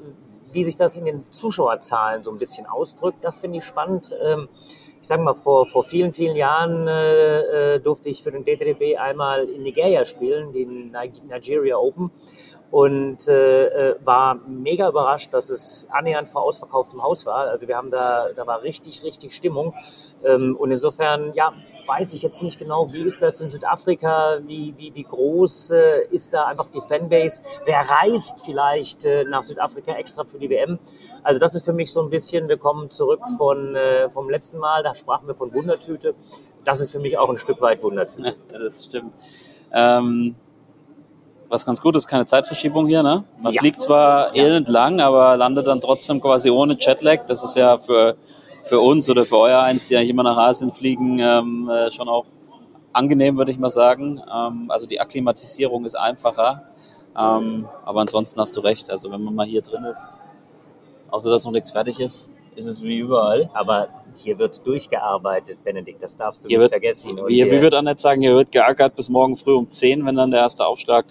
wie 0.55 0.63
sich 0.63 0.75
das 0.75 0.97
in 0.97 1.05
den 1.05 1.23
Zuschauerzahlen 1.31 2.23
so 2.23 2.31
ein 2.31 2.37
bisschen 2.37 2.65
ausdrückt. 2.65 3.23
Das 3.23 3.39
finde 3.39 3.57
ich 3.59 3.65
spannend. 3.65 4.15
Ähm, 4.23 4.47
ich 5.01 5.07
sage 5.07 5.21
mal, 5.21 5.35
vor, 5.35 5.67
vor 5.67 5.83
vielen, 5.83 6.13
vielen 6.13 6.35
Jahren 6.35 6.87
äh, 6.87 7.75
äh, 7.75 7.79
durfte 7.79 8.09
ich 8.09 8.23
für 8.23 8.31
den 8.31 8.43
DTB 8.43 8.97
einmal 8.97 9.43
in 9.47 9.61
Nigeria 9.61 10.03
spielen, 10.05 10.51
den 10.51 10.91
Nig- 10.91 11.21
Nigeria 11.29 11.77
Open. 11.77 12.09
Und 12.71 13.27
äh, 13.27 13.67
äh, 13.91 13.95
war 14.03 14.35
mega 14.47 14.89
überrascht, 14.89 15.33
dass 15.33 15.49
es 15.49 15.87
annähernd 15.91 16.27
vor 16.27 16.41
ausverkauftem 16.41 17.03
Haus 17.03 17.25
war. 17.25 17.47
Also 17.49 17.67
wir 17.67 17.77
haben 17.77 17.91
da, 17.91 18.29
da 18.35 18.47
war 18.47 18.63
richtig, 18.63 19.03
richtig 19.03 19.35
Stimmung. 19.35 19.75
Ähm, 20.23 20.55
und 20.57 20.71
insofern, 20.71 21.33
ja, 21.35 21.53
weiß 21.87 22.13
ich 22.13 22.21
jetzt 22.21 22.41
nicht 22.41 22.57
genau, 22.59 22.91
wie 22.93 23.01
ist 23.03 23.21
das 23.21 23.41
in 23.41 23.49
Südafrika, 23.49 24.37
wie, 24.41 24.73
wie, 24.77 24.93
wie 24.95 25.03
groß 25.03 25.71
äh, 25.71 26.05
ist 26.11 26.33
da 26.33 26.45
einfach 26.45 26.67
die 26.73 26.81
Fanbase, 26.81 27.41
wer 27.65 27.79
reist 27.79 28.41
vielleicht 28.43 29.05
äh, 29.05 29.23
nach 29.23 29.43
Südafrika 29.43 29.93
extra 29.93 30.23
für 30.23 30.37
die 30.39 30.49
WM. 30.49 30.79
Also 31.23 31.39
das 31.39 31.55
ist 31.55 31.65
für 31.65 31.73
mich 31.73 31.91
so 31.91 32.01
ein 32.01 32.09
bisschen, 32.09 32.49
wir 32.49 32.57
kommen 32.57 32.89
zurück 32.89 33.21
von, 33.37 33.75
äh, 33.75 34.09
vom 34.09 34.29
letzten 34.29 34.57
Mal, 34.59 34.83
da 34.83 34.95
sprachen 34.95 35.27
wir 35.27 35.35
von 35.35 35.53
Wundertüte. 35.53 36.15
Das 36.63 36.79
ist 36.79 36.91
für 36.91 36.99
mich 36.99 37.17
auch 37.17 37.29
ein 37.29 37.37
Stück 37.37 37.61
weit 37.61 37.83
Wundertüte. 37.83 38.35
Ja, 38.51 38.59
das 38.59 38.85
stimmt. 38.85 39.13
Ähm, 39.71 40.35
was 41.47 41.65
ganz 41.65 41.79
gut 41.81 41.95
ist, 41.95 42.07
keine 42.07 42.25
Zeitverschiebung 42.25 42.87
hier. 42.87 43.03
Ne? 43.03 43.21
Man 43.41 43.53
Ja. 43.53 43.61
fliegt 43.61 43.79
zwar 43.79 44.35
elend 44.35 44.67
lang, 44.67 44.99
aber 44.99 45.37
landet 45.37 45.67
dann 45.67 45.79
trotzdem 45.79 46.19
quasi 46.19 46.49
ohne 46.49 46.75
Jetlag. 46.79 47.25
Das 47.27 47.43
ist 47.43 47.55
ja 47.55 47.77
für, 47.77 48.15
für 48.67 48.79
uns 48.79 49.09
oder 49.09 49.25
für 49.25 49.37
euer 49.37 49.61
eins, 49.61 49.87
die 49.87 49.95
eigentlich 49.95 50.09
immer 50.09 50.23
nach 50.23 50.37
Asien 50.37 50.71
fliegen, 50.71 51.19
ähm, 51.19 51.69
äh, 51.69 51.91
schon 51.91 52.07
auch 52.09 52.25
angenehm, 52.93 53.37
würde 53.37 53.51
ich 53.51 53.57
mal 53.59 53.69
sagen. 53.71 54.21
Ähm, 54.33 54.65
also 54.69 54.85
die 54.87 54.99
Akklimatisierung 54.99 55.85
ist 55.85 55.95
einfacher. 55.95 56.63
Ähm, 57.17 57.67
aber 57.85 58.01
ansonsten 58.01 58.39
hast 58.41 58.55
du 58.57 58.61
recht. 58.61 58.89
Also 58.91 59.11
wenn 59.11 59.21
man 59.23 59.35
mal 59.35 59.45
hier 59.45 59.61
drin 59.61 59.83
ist, 59.85 60.09
außer 61.11 61.29
dass 61.29 61.45
noch 61.45 61.51
nichts 61.51 61.71
fertig 61.71 61.99
ist, 61.99 62.31
ist 62.55 62.65
es 62.65 62.81
wie 62.83 62.97
überall. 62.97 63.49
Aber 63.53 63.87
hier 64.17 64.37
wird 64.39 64.65
durchgearbeitet, 64.65 65.63
Benedikt, 65.63 66.01
das 66.01 66.15
darfst 66.17 66.43
du 66.43 66.47
Hier 66.47 66.57
nicht 66.57 66.63
wird, 66.63 66.71
vergessen. 66.71 67.19
Und 67.19 67.27
wie, 67.27 67.35
hier- 67.35 67.51
wie 67.51 67.61
wird 67.61 67.73
Annette 67.73 68.01
sagen, 68.01 68.21
hier 68.21 68.35
wird 68.35 68.51
geackert 68.51 68.95
bis 68.95 69.09
morgen 69.09 69.35
früh 69.35 69.53
um 69.53 69.69
10, 69.69 70.05
wenn 70.05 70.15
dann 70.15 70.31
der 70.31 70.39
erste 70.41 70.65
Aufschlag 70.65 71.05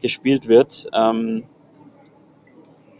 gespielt 0.00 0.48
wird. 0.48 0.88
Ähm, 0.92 1.44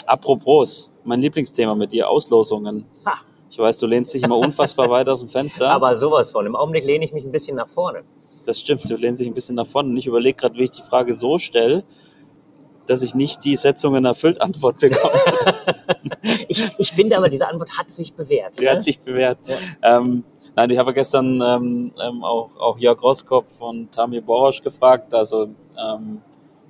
apropos, 0.07 0.91
mein 1.05 1.21
Lieblingsthema 1.21 1.75
mit 1.75 1.93
dir, 1.93 2.09
Auslosungen. 2.09 2.87
Ha. 3.05 3.19
Ich 3.55 3.59
weiß, 3.61 3.79
du 3.79 3.87
lehnst 3.87 4.13
dich 4.13 4.25
immer 4.25 4.37
unfassbar 4.37 4.91
weit 4.91 5.09
aus 5.09 5.21
dem 5.21 5.29
Fenster. 5.29 5.71
Aber 5.71 5.95
sowas 5.95 6.29
von. 6.33 6.45
Im 6.45 6.57
Augenblick 6.57 6.85
lehne 6.85 7.05
ich 7.05 7.13
mich 7.13 7.25
ein 7.25 7.31
bisschen 7.31 7.55
nach 7.55 7.69
vorne. 7.69 8.03
das 8.47 8.59
stimmt, 8.59 8.91
du 8.91 8.97
lehnst 8.97 9.21
dich 9.21 9.29
ein 9.29 9.35
bisschen 9.35 9.55
nach 9.55 9.67
vorne. 9.67 9.91
Und 9.91 9.97
ich 9.97 10.09
überlege 10.09 10.35
gerade, 10.35 10.57
wie 10.57 10.65
ich 10.65 10.71
die 10.71 10.83
Frage 10.83 11.15
so 11.15 11.39
stelle, 11.39 11.85
dass 12.87 13.03
ich 13.03 13.15
nicht 13.15 13.45
die 13.45 13.55
Setzungen 13.55 14.05
erfüllt 14.07 14.41
Antwort 14.41 14.81
bekomme. 14.81 15.15
Ich, 16.49 16.65
ich 16.79 16.91
finde 16.91 17.19
aber, 17.19 17.29
diese 17.29 17.47
Antwort 17.47 17.77
hat 17.77 17.91
sich 17.91 18.15
bewährt. 18.15 18.59
Die 18.59 18.65
ne? 18.65 18.71
hat 18.71 18.83
sich 18.83 18.99
bewährt. 18.99 19.39
Ähm, 19.83 20.25
nein, 20.57 20.71
ich 20.71 20.79
habe 20.79 20.95
gestern 20.95 21.41
ähm, 21.43 21.93
ähm, 22.03 22.25
auch, 22.25 22.57
auch 22.57 22.79
Jörg 22.79 23.03
Roskopf 23.03 23.61
und 23.61 23.93
Tamir 23.93 24.23
Borosch 24.23 24.63
gefragt. 24.63 25.15
Also 25.15 25.49
ähm, 25.79 26.23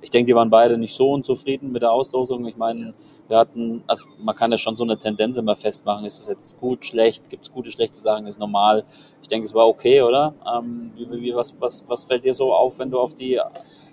ich 0.05 0.11
denke, 0.11 0.27
die 0.27 0.35
waren 0.35 0.51
beide 0.51 0.77
nicht 0.77 0.93
so 0.93 1.13
unzufrieden 1.13 1.71
mit 1.71 1.81
der 1.81 1.91
Auslosung. 1.91 2.45
Ich 2.45 2.57
meine, 2.57 2.93
wir 3.27 3.39
hatten, 3.39 3.83
also 3.87 4.05
man 4.19 4.35
kann 4.35 4.51
ja 4.51 4.57
schon 4.59 4.75
so 4.75 4.83
eine 4.83 4.99
Tendenz 4.99 5.35
immer 5.37 5.55
festmachen. 5.55 6.05
Ist 6.05 6.19
es 6.19 6.27
jetzt 6.27 6.59
gut, 6.59 6.85
schlecht? 6.85 7.27
Gibt 7.27 7.47
es 7.47 7.51
gute, 7.51 7.71
schlechte 7.71 7.97
Sachen? 7.97 8.27
Ist 8.27 8.39
normal? 8.39 8.83
Ich 9.23 9.27
denke, 9.27 9.45
es 9.45 9.55
war 9.55 9.67
okay, 9.67 10.03
oder? 10.03 10.35
Ähm, 10.55 10.91
wie, 10.95 11.09
wie, 11.09 11.33
was, 11.33 11.59
was, 11.59 11.85
was 11.87 12.03
fällt 12.03 12.23
dir 12.23 12.35
so 12.35 12.53
auf, 12.53 12.77
wenn 12.77 12.91
du 12.91 12.99
auf 12.99 13.15
die 13.15 13.39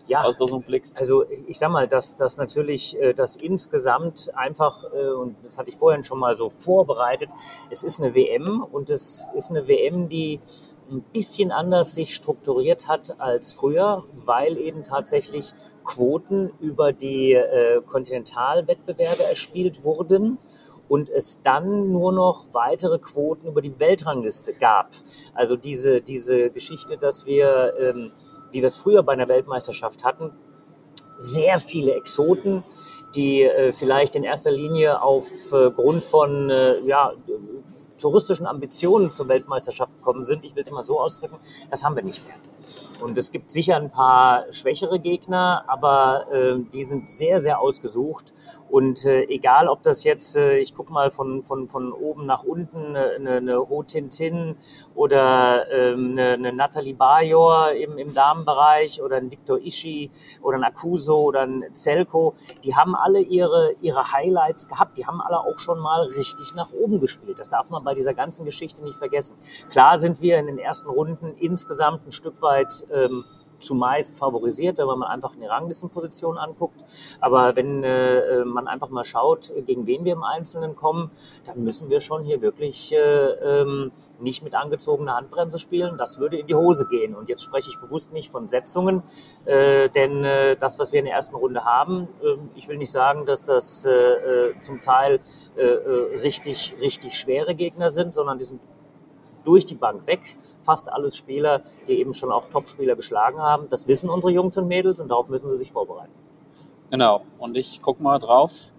Ja, 0.06 0.20
Auslosung 0.20 0.60
blickst? 0.62 1.00
Also 1.00 1.24
ich 1.46 1.58
sag 1.58 1.70
mal, 1.70 1.88
dass 1.88 2.14
das 2.14 2.36
natürlich 2.36 2.94
äh, 3.00 3.14
das 3.14 3.36
insgesamt 3.36 4.30
einfach, 4.34 4.84
äh, 4.92 5.12
und 5.12 5.36
das 5.42 5.56
hatte 5.56 5.70
ich 5.70 5.76
vorhin 5.76 6.04
schon 6.04 6.18
mal 6.18 6.36
so 6.36 6.50
vorbereitet, 6.50 7.30
es 7.70 7.84
ist 7.84 8.02
eine 8.02 8.14
WM 8.14 8.62
und 8.62 8.90
es 8.90 9.24
ist 9.34 9.48
eine 9.48 9.66
WM, 9.66 10.10
die 10.10 10.40
ein 10.90 11.02
bisschen 11.12 11.52
anders 11.52 11.94
sich 11.94 12.14
strukturiert 12.14 12.88
hat 12.88 13.20
als 13.20 13.52
früher, 13.52 14.04
weil 14.14 14.58
eben 14.58 14.84
tatsächlich 14.84 15.52
Quoten 15.84 16.52
über 16.60 16.92
die 16.92 17.32
äh, 17.32 17.80
Kontinentalwettbewerbe 17.86 19.24
erspielt 19.24 19.84
wurden 19.84 20.38
und 20.88 21.08
es 21.08 21.40
dann 21.42 21.90
nur 21.90 22.12
noch 22.12 22.52
weitere 22.52 22.98
Quoten 22.98 23.46
über 23.46 23.62
die 23.62 23.78
Weltrangliste 23.78 24.52
gab. 24.52 24.90
Also 25.34 25.56
diese, 25.56 26.02
diese 26.02 26.50
Geschichte, 26.50 26.98
dass 26.98 27.24
wir, 27.24 27.74
ähm, 27.78 28.12
wie 28.50 28.60
wir 28.60 28.66
es 28.66 28.76
früher 28.76 29.02
bei 29.02 29.14
einer 29.14 29.28
Weltmeisterschaft 29.28 30.04
hatten, 30.04 30.32
sehr 31.16 31.60
viele 31.60 31.94
Exoten, 31.94 32.64
die 33.14 33.42
äh, 33.42 33.72
vielleicht 33.72 34.16
in 34.16 34.24
erster 34.24 34.50
Linie 34.50 35.02
aufgrund 35.02 36.02
von 36.02 36.50
äh, 36.50 36.80
ja, 36.80 37.12
touristischen 38.02 38.46
Ambitionen 38.46 39.10
zur 39.10 39.28
Weltmeisterschaft 39.28 39.96
gekommen 39.98 40.24
sind. 40.24 40.44
Ich 40.44 40.54
will 40.54 40.62
es 40.62 40.70
mal 40.70 40.82
so 40.82 41.00
ausdrücken, 41.00 41.36
das 41.70 41.84
haben 41.84 41.96
wir 41.96 42.02
nicht 42.02 42.26
mehr. 42.26 42.36
Und 43.02 43.18
es 43.18 43.32
gibt 43.32 43.50
sicher 43.50 43.76
ein 43.76 43.90
paar 43.90 44.44
schwächere 44.52 45.00
Gegner, 45.00 45.64
aber 45.66 46.26
äh, 46.32 46.58
die 46.72 46.84
sind 46.84 47.10
sehr, 47.10 47.40
sehr 47.40 47.60
ausgesucht. 47.60 48.32
Und 48.70 49.04
äh, 49.04 49.24
egal, 49.24 49.68
ob 49.68 49.82
das 49.82 50.04
jetzt, 50.04 50.36
äh, 50.36 50.58
ich 50.58 50.72
gucke 50.72 50.92
mal 50.92 51.10
von, 51.10 51.42
von, 51.42 51.68
von 51.68 51.92
oben 51.92 52.26
nach 52.26 52.44
unten, 52.44 52.96
eine, 52.96 53.32
eine 53.36 53.58
Ho 53.68 53.82
Tin 53.82 54.08
Tin 54.08 54.56
oder 54.94 55.70
ähm, 55.70 56.12
eine, 56.12 56.30
eine 56.34 56.52
Nathalie 56.52 56.94
Bajor 56.94 57.72
im, 57.72 57.98
im 57.98 58.14
Damenbereich 58.14 59.02
oder 59.02 59.16
ein 59.16 59.30
Victor 59.30 59.58
Ishi 59.58 60.10
oder 60.40 60.58
ein 60.58 60.64
Akuso 60.64 61.22
oder 61.22 61.42
ein 61.42 61.64
Zelko, 61.72 62.34
die 62.64 62.76
haben 62.76 62.94
alle 62.94 63.20
ihre, 63.20 63.74
ihre 63.80 64.12
Highlights 64.12 64.68
gehabt. 64.68 64.96
Die 64.96 65.06
haben 65.06 65.20
alle 65.20 65.40
auch 65.40 65.58
schon 65.58 65.80
mal 65.80 66.02
richtig 66.04 66.54
nach 66.54 66.72
oben 66.72 67.00
gespielt. 67.00 67.40
Das 67.40 67.50
darf 67.50 67.68
man 67.70 67.82
bei 67.82 67.94
dieser 67.94 68.14
ganzen 68.14 68.44
Geschichte 68.44 68.84
nicht 68.84 68.96
vergessen. 68.96 69.36
Klar 69.70 69.98
sind 69.98 70.22
wir 70.22 70.38
in 70.38 70.46
den 70.46 70.58
ersten 70.58 70.88
Runden 70.88 71.34
insgesamt 71.38 72.06
ein 72.06 72.12
Stück 72.12 72.40
weit 72.42 72.86
ähm, 72.92 73.24
zumeist 73.62 74.18
favorisiert, 74.18 74.78
wenn 74.78 74.86
man 74.86 75.04
einfach 75.04 75.36
eine 75.36 75.48
Ranglistenposition 75.48 76.36
anguckt. 76.36 76.84
Aber 77.20 77.56
wenn 77.56 77.82
äh, 77.82 78.44
man 78.44 78.68
einfach 78.68 78.90
mal 78.90 79.04
schaut, 79.04 79.52
gegen 79.64 79.86
wen 79.86 80.04
wir 80.04 80.12
im 80.12 80.24
Einzelnen 80.24 80.76
kommen, 80.76 81.10
dann 81.46 81.62
müssen 81.64 81.88
wir 81.88 82.00
schon 82.00 82.24
hier 82.24 82.42
wirklich 82.42 82.92
äh, 82.92 82.98
ähm, 82.98 83.92
nicht 84.20 84.42
mit 84.42 84.54
angezogener 84.54 85.16
Handbremse 85.16 85.58
spielen. 85.58 85.96
Das 85.96 86.18
würde 86.18 86.38
in 86.38 86.46
die 86.46 86.54
Hose 86.54 86.86
gehen. 86.86 87.14
Und 87.14 87.28
jetzt 87.28 87.42
spreche 87.42 87.70
ich 87.70 87.80
bewusst 87.80 88.12
nicht 88.12 88.30
von 88.30 88.48
Setzungen, 88.48 89.02
äh, 89.44 89.88
denn 89.88 90.24
äh, 90.24 90.56
das, 90.56 90.78
was 90.78 90.92
wir 90.92 90.98
in 90.98 91.06
der 91.06 91.14
ersten 91.14 91.36
Runde 91.36 91.64
haben, 91.64 92.08
äh, 92.22 92.36
ich 92.56 92.68
will 92.68 92.76
nicht 92.76 92.90
sagen, 92.90 93.26
dass 93.26 93.44
das 93.44 93.86
äh, 93.86 93.92
äh, 93.92 94.60
zum 94.60 94.80
Teil 94.80 95.20
äh, 95.56 95.62
äh, 95.62 96.20
richtig, 96.20 96.74
richtig 96.80 97.14
schwere 97.14 97.54
Gegner 97.54 97.90
sind, 97.90 98.14
sondern 98.14 98.38
die 98.38 98.44
sind 98.44 98.60
durch 99.44 99.66
die 99.66 99.74
Bank 99.74 100.06
weg. 100.06 100.20
Fast 100.62 100.90
alles 100.92 101.16
Spieler, 101.16 101.62
die 101.86 101.92
eben 101.98 102.14
schon 102.14 102.30
auch 102.32 102.46
Top-Spieler 102.48 102.96
geschlagen 102.96 103.40
haben. 103.40 103.68
Das 103.68 103.88
wissen 103.88 104.08
unsere 104.10 104.32
Jungs 104.32 104.56
und 104.58 104.68
Mädels 104.68 105.00
und 105.00 105.08
darauf 105.08 105.28
müssen 105.28 105.50
sie 105.50 105.56
sich 105.56 105.72
vorbereiten. 105.72 106.12
Genau. 106.90 107.22
Und 107.38 107.56
ich 107.56 107.80
guck 107.82 108.00
mal 108.00 108.18
drauf. 108.18 108.72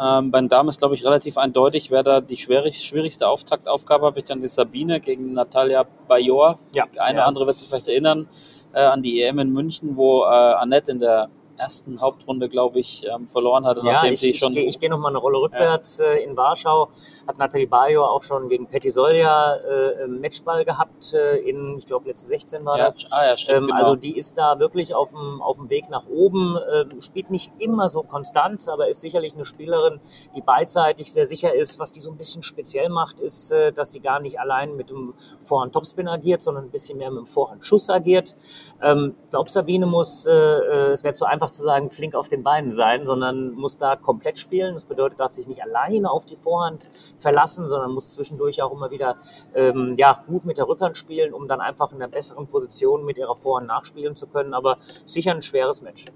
Ähm, 0.00 0.30
bei 0.30 0.38
den 0.38 0.48
Damen 0.48 0.68
ist, 0.68 0.78
glaube 0.78 0.94
ich, 0.94 1.04
relativ 1.04 1.36
eindeutig, 1.38 1.90
wer 1.90 2.02
da 2.04 2.20
die 2.20 2.36
schwierig, 2.36 2.80
schwierigste 2.84 3.26
Auftaktaufgabe 3.28 4.06
habe 4.06 4.18
ich 4.20 4.26
dann 4.26 4.40
die 4.40 4.46
Sabine 4.46 5.00
gegen 5.00 5.32
Natalia 5.32 5.84
Bajor. 6.06 6.56
Ja. 6.74 6.84
Die 6.94 7.00
eine 7.00 7.18
Ja. 7.18 7.22
oder 7.24 7.26
andere 7.28 7.46
wird 7.46 7.58
sich 7.58 7.68
vielleicht 7.68 7.88
erinnern 7.88 8.28
äh, 8.74 8.80
an 8.82 9.02
die 9.02 9.22
EM 9.22 9.40
in 9.40 9.52
München, 9.52 9.96
wo 9.96 10.22
äh, 10.22 10.26
Annette 10.26 10.92
in 10.92 11.00
der 11.00 11.30
ersten 11.58 12.00
Hauptrunde, 12.00 12.48
glaube 12.48 12.78
ich, 12.78 13.04
ähm, 13.06 13.26
verloren 13.26 13.66
hatte, 13.66 13.84
Ja, 13.84 13.94
nachdem 13.94 14.14
ich, 14.14 14.20
sie 14.20 14.30
ich, 14.30 14.38
schon 14.38 14.52
gehe, 14.52 14.64
ich 14.64 14.78
gehe 14.78 14.88
noch 14.88 14.98
mal 14.98 15.08
eine 15.08 15.18
Rolle 15.18 15.38
rückwärts. 15.38 16.00
Äh, 16.00 16.22
in 16.22 16.36
Warschau 16.36 16.88
hat 17.26 17.38
Nathalie 17.38 17.66
Bayo 17.66 18.04
auch 18.04 18.22
schon 18.22 18.48
gegen 18.48 18.66
Petty 18.66 18.90
Solja 18.90 19.56
äh, 19.56 20.06
Matchball 20.06 20.64
gehabt. 20.64 21.12
Äh, 21.14 21.38
in, 21.38 21.76
ich 21.76 21.86
glaube, 21.86 22.08
letzte 22.08 22.28
16 22.28 22.64
war 22.64 22.78
ja, 22.78 22.86
das. 22.86 23.06
ah, 23.10 23.26
ja, 23.26 23.36
stimmt, 23.36 23.58
Ähm, 23.58 23.66
genau. 23.66 23.76
Also 23.78 23.96
die 23.96 24.16
ist 24.16 24.38
da 24.38 24.58
wirklich 24.58 24.94
auf 24.94 25.10
dem, 25.10 25.42
auf 25.42 25.58
dem 25.58 25.70
Weg 25.70 25.90
nach 25.90 26.06
oben, 26.08 26.56
ähm, 26.72 27.00
spielt 27.00 27.30
nicht 27.30 27.52
immer 27.58 27.88
so 27.88 28.02
konstant, 28.02 28.68
aber 28.68 28.88
ist 28.88 29.00
sicherlich 29.00 29.34
eine 29.34 29.44
Spielerin, 29.44 30.00
die 30.34 30.40
beidseitig 30.40 31.12
sehr 31.12 31.26
sicher 31.26 31.54
ist. 31.54 31.78
Was 31.78 31.92
die 31.92 32.00
so 32.00 32.10
ein 32.10 32.16
bisschen 32.16 32.42
speziell 32.42 32.88
macht, 32.88 33.20
ist, 33.20 33.52
äh, 33.52 33.72
dass 33.72 33.92
sie 33.92 34.00
gar 34.00 34.20
nicht 34.20 34.40
allein 34.40 34.76
mit 34.76 34.90
dem 34.90 35.14
Vorhand-Topspin 35.40 36.08
agiert, 36.08 36.42
sondern 36.42 36.64
ein 36.64 36.70
bisschen 36.70 36.98
mehr 36.98 37.10
mit 37.10 37.18
dem 37.20 37.26
Vorhand-Schuss 37.26 37.90
agiert. 37.90 38.36
Ähm, 38.82 39.14
glaub, 39.30 39.48
Sabine 39.50 39.86
muss, 39.86 40.26
äh, 40.26 40.32
äh, 40.32 40.92
es 40.92 41.04
wäre 41.04 41.14
zu 41.14 41.24
einfach 41.24 41.47
zu 41.50 41.62
sagen, 41.62 41.90
flink 41.90 42.14
auf 42.14 42.28
den 42.28 42.42
Beinen 42.42 42.72
sein, 42.72 43.06
sondern 43.06 43.52
muss 43.52 43.78
da 43.78 43.96
komplett 43.96 44.38
spielen. 44.38 44.74
Das 44.74 44.84
bedeutet, 44.84 45.20
darf 45.20 45.32
sich 45.32 45.46
nicht 45.46 45.62
alleine 45.62 46.10
auf 46.10 46.26
die 46.26 46.36
Vorhand 46.36 46.88
verlassen, 47.16 47.68
sondern 47.68 47.92
muss 47.92 48.14
zwischendurch 48.14 48.62
auch 48.62 48.72
immer 48.72 48.90
wieder 48.90 49.16
ähm, 49.54 49.94
ja, 49.96 50.24
gut 50.26 50.44
mit 50.44 50.58
der 50.58 50.68
Rückhand 50.68 50.96
spielen, 50.96 51.32
um 51.32 51.48
dann 51.48 51.60
einfach 51.60 51.92
in 51.92 51.98
einer 51.98 52.08
besseren 52.08 52.46
Position 52.46 53.04
mit 53.04 53.18
ihrer 53.18 53.36
Vorhand 53.36 53.68
nachspielen 53.68 54.16
zu 54.16 54.26
können. 54.26 54.54
Aber 54.54 54.78
sicher 55.04 55.32
ein 55.32 55.42
schweres 55.42 55.82
Match. 55.82 56.06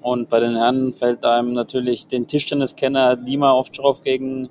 Und 0.00 0.28
bei 0.28 0.38
den 0.38 0.56
Herren 0.56 0.92
fällt 0.92 1.24
einem 1.24 1.54
natürlich 1.54 2.06
den 2.06 2.26
Tischtenniskenner 2.26 3.16
Dima 3.16 3.54
Ovtcharov 3.54 4.02
gegen 4.02 4.50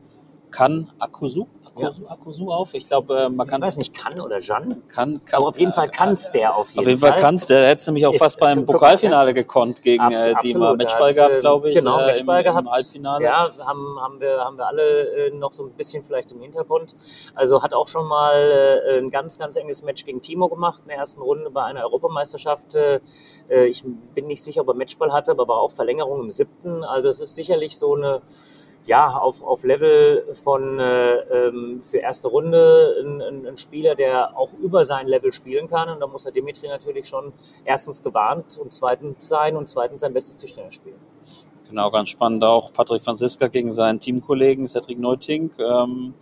Kan 0.53 0.91
Akusu, 0.99 1.47
Akusu, 1.65 2.05
Akusu 2.07 2.51
auf. 2.51 2.75
Ich 2.75 2.85
glaube, 2.85 3.21
äh, 3.23 3.29
man 3.29 3.47
Ich 3.47 3.51
kann 3.51 3.61
weiß 3.63 3.77
nicht, 3.77 3.95
kann 3.97 4.19
oder 4.21 4.39
Jan? 4.39 4.83
Kann, 4.87 5.19
kann, 5.25 5.39
Aber 5.39 5.47
auf 5.47 5.57
jeden 5.57 5.73
Fall 5.73 5.89
kann's 5.89 6.29
der 6.29 6.55
auf 6.55 6.69
jeden, 6.69 6.79
Auf 6.81 6.85
jeden 6.87 6.99
Fall 6.99 7.15
kannst 7.15 7.49
du. 7.49 7.55
Der 7.55 7.67
hätte 7.69 7.83
nämlich 7.87 8.05
auch 8.05 8.13
fast 8.15 8.39
beim 8.39 8.59
guck 8.59 8.67
mal, 8.67 8.73
Pokalfinale 8.73 9.33
gekonnt 9.33 9.81
gegen 9.81 10.03
Abs- 10.03 10.27
äh, 10.27 10.35
Dima. 10.43 10.69
absolut. 10.69 10.77
Matchball 10.77 11.13
gehabt, 11.15 11.33
äh, 11.33 11.39
glaube 11.39 11.69
ich. 11.69 11.75
Genau, 11.75 11.99
äh, 12.01 12.05
Matchball 12.05 12.37
im, 12.37 12.43
gehabt. 12.43 12.67
Im 12.67 12.71
Halbfinale. 12.71 13.23
Ja, 13.25 13.49
haben, 13.65 13.99
haben, 13.99 14.21
wir, 14.21 14.37
haben 14.41 14.57
wir 14.57 14.67
alle 14.67 15.27
äh, 15.27 15.31
noch 15.31 15.53
so 15.53 15.63
ein 15.63 15.71
bisschen 15.71 16.03
vielleicht 16.03 16.31
im 16.31 16.39
Hintergrund. 16.41 16.95
Also 17.33 17.63
hat 17.63 17.73
auch 17.73 17.87
schon 17.87 18.05
mal 18.07 18.35
äh, 18.35 18.99
ein 18.99 19.09
ganz, 19.09 19.39
ganz 19.39 19.55
enges 19.55 19.81
Match 19.81 20.05
gegen 20.05 20.21
Timo 20.21 20.49
gemacht 20.49 20.83
in 20.83 20.89
der 20.89 20.97
ersten 20.97 21.21
Runde 21.23 21.49
bei 21.49 21.63
einer 21.63 21.81
Europameisterschaft. 21.81 22.75
Äh, 22.75 22.99
äh, 23.49 23.65
ich 23.65 23.83
bin 24.13 24.27
nicht 24.27 24.43
sicher, 24.43 24.61
ob 24.61 24.67
er 24.67 24.75
Matchball 24.75 25.11
hatte, 25.11 25.31
aber 25.31 25.47
war 25.47 25.57
auch 25.57 25.71
Verlängerung 25.71 26.19
im 26.21 26.29
siebten. 26.29 26.83
Also 26.83 27.09
es 27.09 27.19
ist 27.19 27.33
sicherlich 27.33 27.75
so 27.75 27.95
eine 27.95 28.21
ja, 28.85 29.09
auf, 29.09 29.43
auf 29.43 29.63
Level 29.63 30.25
von 30.33 30.79
äh, 30.79 31.15
ähm, 31.15 31.81
für 31.81 31.99
erste 31.99 32.27
Runde 32.27 32.95
ein, 33.01 33.21
ein, 33.21 33.47
ein 33.47 33.57
Spieler, 33.57 33.95
der 33.95 34.37
auch 34.37 34.53
über 34.53 34.83
sein 34.83 35.07
Level 35.07 35.31
spielen 35.31 35.67
kann. 35.67 35.89
Und 35.89 35.99
da 35.99 36.07
muss 36.07 36.25
er 36.25 36.31
Dimitri 36.31 36.67
natürlich 36.67 37.07
schon 37.07 37.33
erstens 37.63 38.03
gewarnt 38.03 38.57
und 38.57 38.73
zweitens 38.73 39.27
sein 39.29 39.55
und 39.55 39.69
zweitens 39.69 40.01
sein 40.01 40.13
bestes 40.13 40.37
Tischtennis 40.37 40.75
spielen. 40.75 40.99
Genau, 41.69 41.89
ganz 41.91 42.09
spannend 42.09 42.43
auch. 42.43 42.73
Patrick 42.73 43.03
Franziska 43.03 43.47
gegen 43.47 43.71
seinen 43.71 43.99
Teamkollegen 43.99 44.67
Cedric 44.67 44.99
Neutink. 44.99 45.53
Ähm, 45.59 46.13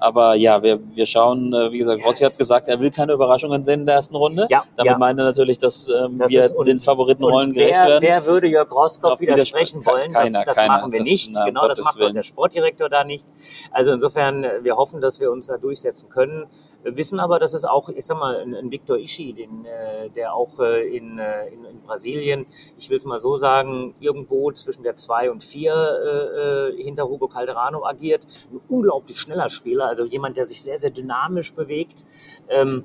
aber 0.00 0.34
ja, 0.34 0.62
wir, 0.62 0.78
wir 0.94 1.06
schauen, 1.06 1.52
äh, 1.52 1.70
wie 1.72 1.78
gesagt, 1.78 2.04
Rossi 2.04 2.24
hat 2.24 2.36
gesagt, 2.38 2.68
er 2.68 2.78
will 2.80 2.90
keine 2.90 3.12
Überraschungen 3.12 3.64
sehen 3.64 3.80
in 3.80 3.86
der 3.86 3.96
ersten 3.96 4.16
Runde. 4.16 4.46
Ja, 4.50 4.64
Damit 4.76 4.92
ja. 4.92 4.98
meint 4.98 5.18
er 5.18 5.24
natürlich, 5.24 5.58
dass 5.58 5.88
ähm, 5.88 6.18
Das 6.18 6.30
wir 6.30 6.48
den 6.64 6.78
Favoritenrollen 6.78 7.52
gerecht 7.52 7.74
wer, 7.76 7.86
werden. 7.88 8.02
wer 8.02 8.26
würde 8.26 8.46
Jörg 8.48 8.70
Roskopf 8.70 9.20
widersprechen 9.20 9.84
wollen? 9.86 10.12
keiner, 10.12 10.40
das 10.40 10.46
das 10.46 10.56
keiner. 10.56 10.72
machen 10.74 10.92
wir 10.92 10.98
Das- 11.00 11.08
nicht. 11.08 11.30
na, 11.32 11.44
genau, 11.44 11.68
das 11.68 11.78
Gottes 11.78 11.84
macht 11.96 12.02
auch 12.08 12.12
der 12.12 12.22
Sportdirektor 12.22 12.88
da 12.88 13.04
nicht. 13.04 13.26
Also 13.72 13.92
insofern, 13.92 14.44
äh, 14.44 14.50
wir 14.62 14.76
hoffen, 14.76 15.00
dass 15.00 15.20
wir 15.20 15.30
uns 15.30 15.46
da 15.46 15.56
durchsetzen 15.58 16.08
können. 16.08 16.46
Wissen 16.84 17.18
aber, 17.18 17.38
dass 17.38 17.54
es 17.54 17.64
auch, 17.64 17.88
ich 17.88 18.06
sag 18.06 18.18
mal, 18.18 18.40
ein, 18.40 18.70
Victor 18.70 18.98
Ishi, 18.98 19.32
den, 19.32 19.64
äh, 19.64 20.10
der 20.10 20.34
auch 20.34 20.60
äh, 20.60 20.96
in, 20.96 21.18
äh, 21.18 21.48
in, 21.48 21.64
in 21.64 21.80
Brasilien, 21.82 22.46
ich 22.76 22.88
will 22.88 22.96
es 22.96 23.04
mal 23.04 23.18
so 23.18 23.36
sagen, 23.36 23.94
irgendwo 23.98 24.52
zwischen 24.52 24.84
der 24.84 24.94
2 24.94 25.30
und 25.30 25.42
4 25.42 25.72
äh, 25.72 26.78
äh, 26.78 26.82
hinter 26.82 27.08
Hugo 27.08 27.26
Calderano 27.26 27.84
agiert. 27.84 28.26
Ein 28.52 28.60
unglaublich 28.68 29.18
schneller 29.18 29.48
Spieler, 29.48 29.86
also 29.86 30.04
jemand, 30.04 30.36
der 30.36 30.44
sich 30.44 30.62
sehr, 30.62 30.78
sehr 30.78 30.90
dynamisch 30.90 31.52
bewegt. 31.54 32.04
Ähm, 32.48 32.84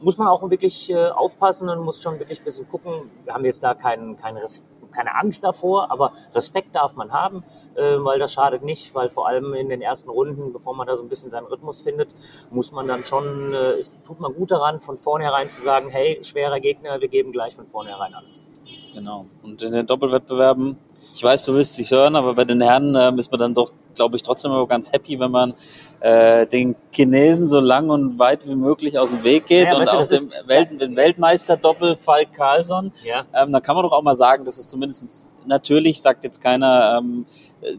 muss 0.00 0.18
man 0.18 0.28
auch 0.28 0.48
wirklich 0.50 0.90
äh, 0.90 1.08
aufpassen 1.08 1.68
und 1.70 1.80
muss 1.80 2.02
schon 2.02 2.18
wirklich 2.18 2.40
ein 2.40 2.44
bisschen 2.44 2.68
gucken. 2.68 3.10
Wir 3.24 3.32
haben 3.32 3.44
jetzt 3.44 3.62
da 3.64 3.74
keinen, 3.74 4.16
keinen 4.16 4.36
Res 4.36 4.64
keine 4.92 5.14
Angst 5.14 5.44
davor, 5.44 5.90
aber 5.90 6.12
Respekt 6.34 6.74
darf 6.74 6.96
man 6.96 7.12
haben, 7.12 7.44
äh, 7.74 7.96
weil 7.98 8.18
das 8.18 8.32
schadet 8.32 8.62
nicht, 8.62 8.94
weil 8.94 9.08
vor 9.08 9.26
allem 9.28 9.54
in 9.54 9.68
den 9.68 9.80
ersten 9.80 10.10
Runden, 10.10 10.52
bevor 10.52 10.74
man 10.74 10.86
da 10.86 10.96
so 10.96 11.02
ein 11.02 11.08
bisschen 11.08 11.30
seinen 11.30 11.46
Rhythmus 11.46 11.80
findet, 11.80 12.14
muss 12.50 12.72
man 12.72 12.86
dann 12.86 13.04
schon, 13.04 13.52
äh, 13.52 13.72
es 13.72 13.96
tut 14.02 14.20
man 14.20 14.34
gut 14.34 14.50
daran, 14.50 14.80
von 14.80 14.98
vornherein 14.98 15.48
zu 15.48 15.62
sagen, 15.62 15.88
hey, 15.88 16.18
schwerer 16.22 16.60
Gegner, 16.60 17.00
wir 17.00 17.08
geben 17.08 17.32
gleich 17.32 17.54
von 17.54 17.66
vornherein 17.66 18.14
alles. 18.14 18.46
Genau. 18.94 19.26
Und 19.42 19.62
in 19.62 19.72
den 19.72 19.86
Doppelwettbewerben 19.86 20.78
ich 21.16 21.24
weiß, 21.24 21.44
du 21.46 21.54
willst 21.54 21.78
dich 21.78 21.90
hören, 21.92 22.14
aber 22.14 22.34
bei 22.34 22.44
den 22.44 22.60
Herren 22.60 22.94
äh, 22.94 23.10
ist 23.16 23.30
man 23.30 23.40
dann 23.40 23.54
doch, 23.54 23.72
glaube 23.96 24.16
ich, 24.16 24.22
trotzdem 24.22 24.52
immer 24.52 24.66
ganz 24.66 24.92
happy, 24.92 25.18
wenn 25.18 25.30
man 25.32 25.54
äh, 26.00 26.46
den 26.46 26.76
Chinesen 26.92 27.48
so 27.48 27.58
lang 27.58 27.90
und 27.90 28.18
weit 28.18 28.48
wie 28.48 28.54
möglich 28.54 28.98
aus 28.98 29.10
dem 29.10 29.24
Weg 29.24 29.46
geht 29.46 29.66
Ja, 29.66 29.76
und 29.76 29.88
auch 29.88 30.06
dem 30.06 30.30
Welt, 30.46 30.80
den 30.80 30.94
Weltmeister-Doppel 30.94 31.96
Falk 31.96 32.32
Carlsson. 32.32 32.92
Ja. 33.02 33.24
Ähm, 33.34 33.50
dann 33.52 33.62
kann 33.62 33.74
man 33.74 33.84
doch 33.84 33.92
auch 33.92 34.02
mal 34.02 34.14
sagen, 34.14 34.44
dass 34.44 34.58
es 34.58 34.68
zumindest 34.68 35.32
natürlich 35.46 36.00
sagt 36.00 36.22
jetzt 36.22 36.40
keiner, 36.40 36.98
ähm, 36.98 37.26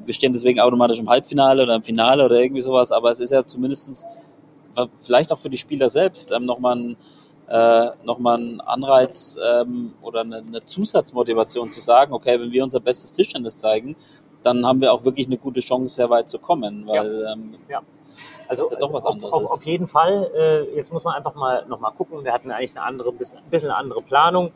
wir 0.04 0.14
stehen 0.14 0.34
deswegen 0.34 0.60
automatisch 0.60 1.00
im 1.00 1.10
Halbfinale 1.10 1.64
oder 1.64 1.76
im 1.76 1.84
Finale 1.84 2.26
oder 2.26 2.40
irgendwie 2.40 2.62
sowas, 2.62 2.92
aber 2.92 3.12
es 3.12 3.20
ist 3.20 3.32
ja 3.32 3.46
zumindestens 3.46 4.06
vielleicht 4.98 5.32
auch 5.32 5.40
für 5.40 5.50
die 5.50 5.58
Spieler 5.58 5.90
selbst 5.90 6.32
ähm, 6.32 6.44
nochmal 6.44 6.76
ein, 6.76 6.98
äh, 7.48 7.90
noch 8.04 8.20
mal 8.20 8.38
ein 8.38 8.62
Anreiz 8.62 9.38
ähm, 9.44 9.94
oder 10.02 10.22
eine, 10.22 10.38
eine 10.38 10.66
Zusatzmotivation 10.66 11.72
zu 11.72 11.82
sagen, 11.82 12.14
okay, 12.14 12.40
wenn 12.40 12.52
wir 12.52 12.64
unser 12.64 12.80
bestes 12.80 13.12
Tischtennis 13.12 13.58
zeigen, 13.58 13.96
dann 14.44 14.66
haben 14.66 14.82
wir 14.82 14.94
auch 14.94 15.04
wirklich 15.04 15.28
eine 15.28 15.38
gute 15.38 15.60
Chance, 15.60 15.96
sehr 15.96 16.10
weit 16.10 16.30
zu 16.30 16.40
kommen, 16.40 16.86
weil 16.88 17.28
ähm, 17.32 17.56
Ja. 17.68 17.82
Also 18.48 18.66
ja 18.70 18.78
doch 18.80 18.94
was 18.94 19.06
auf, 19.06 19.16
anderes 19.16 19.34
auf, 19.34 19.52
auf 19.52 19.64
jeden 19.64 19.88
Fall. 19.88 20.32
Äh, 20.34 20.76
jetzt 20.76 20.94
muss 20.94 21.04
man 21.04 21.16
einfach 21.16 21.36
mal 21.36 21.66
noch 21.68 21.80
mal 21.80 21.92
gucken. 21.92 22.24
Wir 22.24 22.34
hatten 22.34 22.50
eigentlich 22.52 22.72
eine 22.72 22.86
andere, 22.86 23.12
bisschen, 23.12 23.40
bisschen 23.50 23.70
eine 23.70 23.78
andere 23.78 24.02
Planung. 24.02 24.52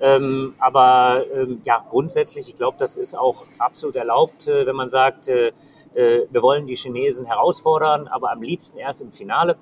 Ähm, 0.00 0.54
aber 0.58 1.24
ähm, 1.34 1.60
ja, 1.64 1.84
grundsätzlich, 1.88 2.48
ich 2.48 2.54
glaube, 2.54 2.76
das 2.78 2.96
ist 2.96 3.16
auch 3.16 3.44
absolut 3.58 3.96
erlaubt, 3.96 4.48
äh, 4.48 4.66
wenn 4.66 4.76
man 4.76 4.88
sagt, 4.88 5.28
äh, 5.28 5.52
äh, 5.94 6.20
wir 6.30 6.42
wollen 6.42 6.66
die 6.66 6.74
Chinesen 6.76 7.26
herausfordern, 7.26 8.08
aber 8.08 8.30
am 8.30 8.42
liebsten 8.42 8.78
erst 8.78 9.02
im 9.02 9.12
Finale. 9.12 9.56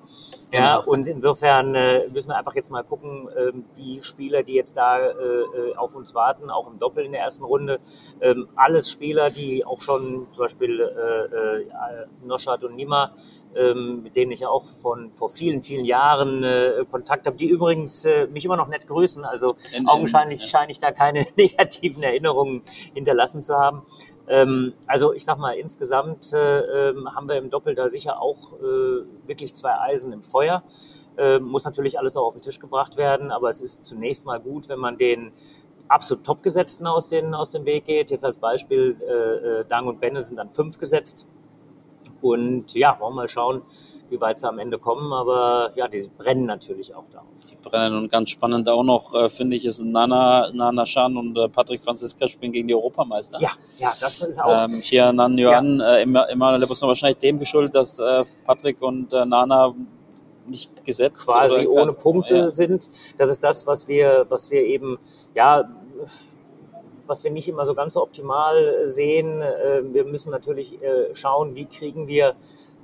Ja, 0.52 0.78
Genau. 0.78 0.90
und 0.92 1.08
insofern 1.08 1.74
äh, 1.74 2.08
müssen 2.08 2.28
wir 2.30 2.36
einfach 2.36 2.54
jetzt 2.54 2.70
mal 2.70 2.82
gucken, 2.82 3.28
ähm, 3.36 3.64
die 3.76 4.00
Spieler, 4.00 4.42
die 4.42 4.54
jetzt 4.54 4.76
da 4.76 4.98
äh, 4.98 5.10
äh, 5.12 5.76
auf 5.76 5.94
uns 5.94 6.14
warten, 6.14 6.48
auch 6.50 6.70
im 6.70 6.78
Doppel 6.78 7.04
in 7.04 7.12
der 7.12 7.20
ersten 7.20 7.44
Runde, 7.44 7.80
ähm, 8.22 8.48
alles 8.56 8.90
Spieler, 8.90 9.28
die 9.30 9.64
auch 9.66 9.80
schon 9.82 10.26
zum 10.30 10.44
Beispiel 10.44 10.80
äh, 10.80 11.60
äh, 11.60 12.06
Noschat 12.24 12.64
und 12.64 12.76
Nima, 12.76 13.12
ähm, 13.54 14.02
mit 14.02 14.16
denen 14.16 14.32
ich 14.32 14.40
ja 14.40 14.48
auch 14.48 14.64
von 14.64 15.10
vor 15.12 15.28
vielen, 15.28 15.62
vielen 15.62 15.84
Jahren 15.84 16.42
äh, 16.44 16.84
Kontakt 16.90 17.26
habe, 17.26 17.36
die 17.36 17.48
übrigens 17.48 18.04
äh, 18.06 18.26
mich 18.26 18.44
immer 18.44 18.56
noch 18.56 18.68
nett 18.68 18.86
grüßen. 18.86 19.24
Also 19.26 19.54
In- 19.72 19.82
in- 19.82 19.88
augenscheinlich 19.88 20.40
ja. 20.42 20.46
scheine 20.48 20.70
ich 20.72 20.78
da 20.78 20.92
keine 20.92 21.26
negativen 21.36 22.02
Erinnerungen 22.02 22.62
hinterlassen 22.94 23.42
zu 23.42 23.54
haben. 23.54 23.82
Ähm, 24.28 24.74
also 24.86 25.12
ich 25.12 25.24
sag 25.24 25.38
mal, 25.38 25.52
insgesamt 25.52 26.32
äh, 26.32 26.90
ähm, 26.90 27.14
haben 27.14 27.28
wir 27.28 27.36
im 27.36 27.50
Doppel 27.50 27.74
da 27.74 27.88
sicher 27.88 28.20
auch 28.20 28.54
äh, 28.54 29.04
wirklich 29.26 29.54
zwei 29.54 29.78
Eisen 29.78 30.12
im 30.12 30.22
Feuer. 30.22 30.62
Äh, 31.16 31.38
muss 31.38 31.64
natürlich 31.64 31.98
alles 31.98 32.16
auch 32.16 32.26
auf 32.26 32.34
den 32.34 32.42
Tisch 32.42 32.60
gebracht 32.60 32.96
werden, 32.96 33.30
aber 33.30 33.48
es 33.48 33.60
ist 33.60 33.84
zunächst 33.84 34.24
mal 34.24 34.38
gut, 34.38 34.68
wenn 34.68 34.78
man 34.78 34.96
den 34.96 35.32
absolut 35.88 36.24
Topgesetzten 36.24 36.86
aus, 36.86 37.12
aus 37.12 37.50
dem 37.50 37.64
Weg 37.64 37.86
geht. 37.86 38.10
Jetzt 38.10 38.24
als 38.24 38.38
Beispiel, 38.38 38.96
äh, 39.00 39.60
äh, 39.60 39.64
Dang 39.64 39.86
und 39.86 40.00
Benne 40.00 40.22
sind 40.22 40.36
dann 40.36 40.50
fünf 40.50 40.78
gesetzt. 40.78 41.26
Und 42.20 42.74
ja, 42.74 42.98
wollen 43.00 43.14
wir 43.14 43.22
mal 43.22 43.28
schauen, 43.28 43.62
wie 44.10 44.20
weit 44.20 44.38
sie 44.38 44.48
am 44.48 44.58
Ende 44.58 44.78
kommen. 44.78 45.12
Aber 45.12 45.70
ja, 45.74 45.88
die 45.88 46.10
brennen 46.16 46.46
natürlich 46.46 46.94
auch 46.94 47.04
darauf. 47.12 47.26
die 47.50 47.56
brennen 47.56 47.96
und 47.96 48.10
ganz 48.10 48.30
spannend 48.30 48.68
auch 48.68 48.82
noch, 48.82 49.14
äh, 49.14 49.28
finde 49.28 49.56
ich, 49.56 49.64
ist 49.64 49.84
Nana, 49.84 50.50
Nana 50.52 50.84
Chan 50.84 51.16
und 51.16 51.36
äh, 51.38 51.48
Patrick 51.48 51.82
Franziska 51.82 52.28
spielen 52.28 52.52
gegen 52.52 52.68
die 52.68 52.74
Europameister. 52.74 53.40
Ja, 53.40 53.50
ja, 53.78 53.92
das 54.00 54.22
ist 54.22 54.40
auch. 54.40 54.64
Ähm, 54.64 54.80
hier 54.80 55.12
Nan 55.12 55.38
Yuan, 55.38 55.80
äh, 55.80 56.02
immer, 56.02 56.28
immer 56.28 56.56
Lebusson 56.58 56.88
wahrscheinlich 56.88 57.18
dem 57.18 57.38
geschuldet, 57.38 57.74
dass 57.74 57.98
äh, 57.98 58.24
Patrick 58.44 58.80
und 58.82 59.12
äh, 59.12 59.24
Nana 59.24 59.74
nicht 60.46 60.84
gesetzt 60.84 61.26
quasi 61.26 61.66
oder 61.66 61.82
ohne 61.82 61.92
Punkte 61.92 62.36
Ja. 62.36 62.48
sind. 62.48 62.88
Das 63.18 63.28
ist 63.30 63.44
das, 63.44 63.66
was 63.66 63.86
wir, 63.86 64.24
was 64.30 64.50
wir 64.50 64.62
eben, 64.62 64.98
ja, 65.34 65.68
was 67.06 67.24
wir 67.24 67.30
nicht 67.30 67.48
immer 67.48 67.66
so 67.66 67.74
ganz 67.74 67.94
so 67.94 68.02
optimal 68.02 68.86
sehen. 68.86 69.40
Äh, 69.40 69.82
Wir 69.92 70.04
müssen 70.04 70.30
natürlich 70.30 70.80
äh, 70.82 71.14
schauen, 71.14 71.54
wie 71.54 71.66
kriegen 71.66 72.06
wir 72.08 72.34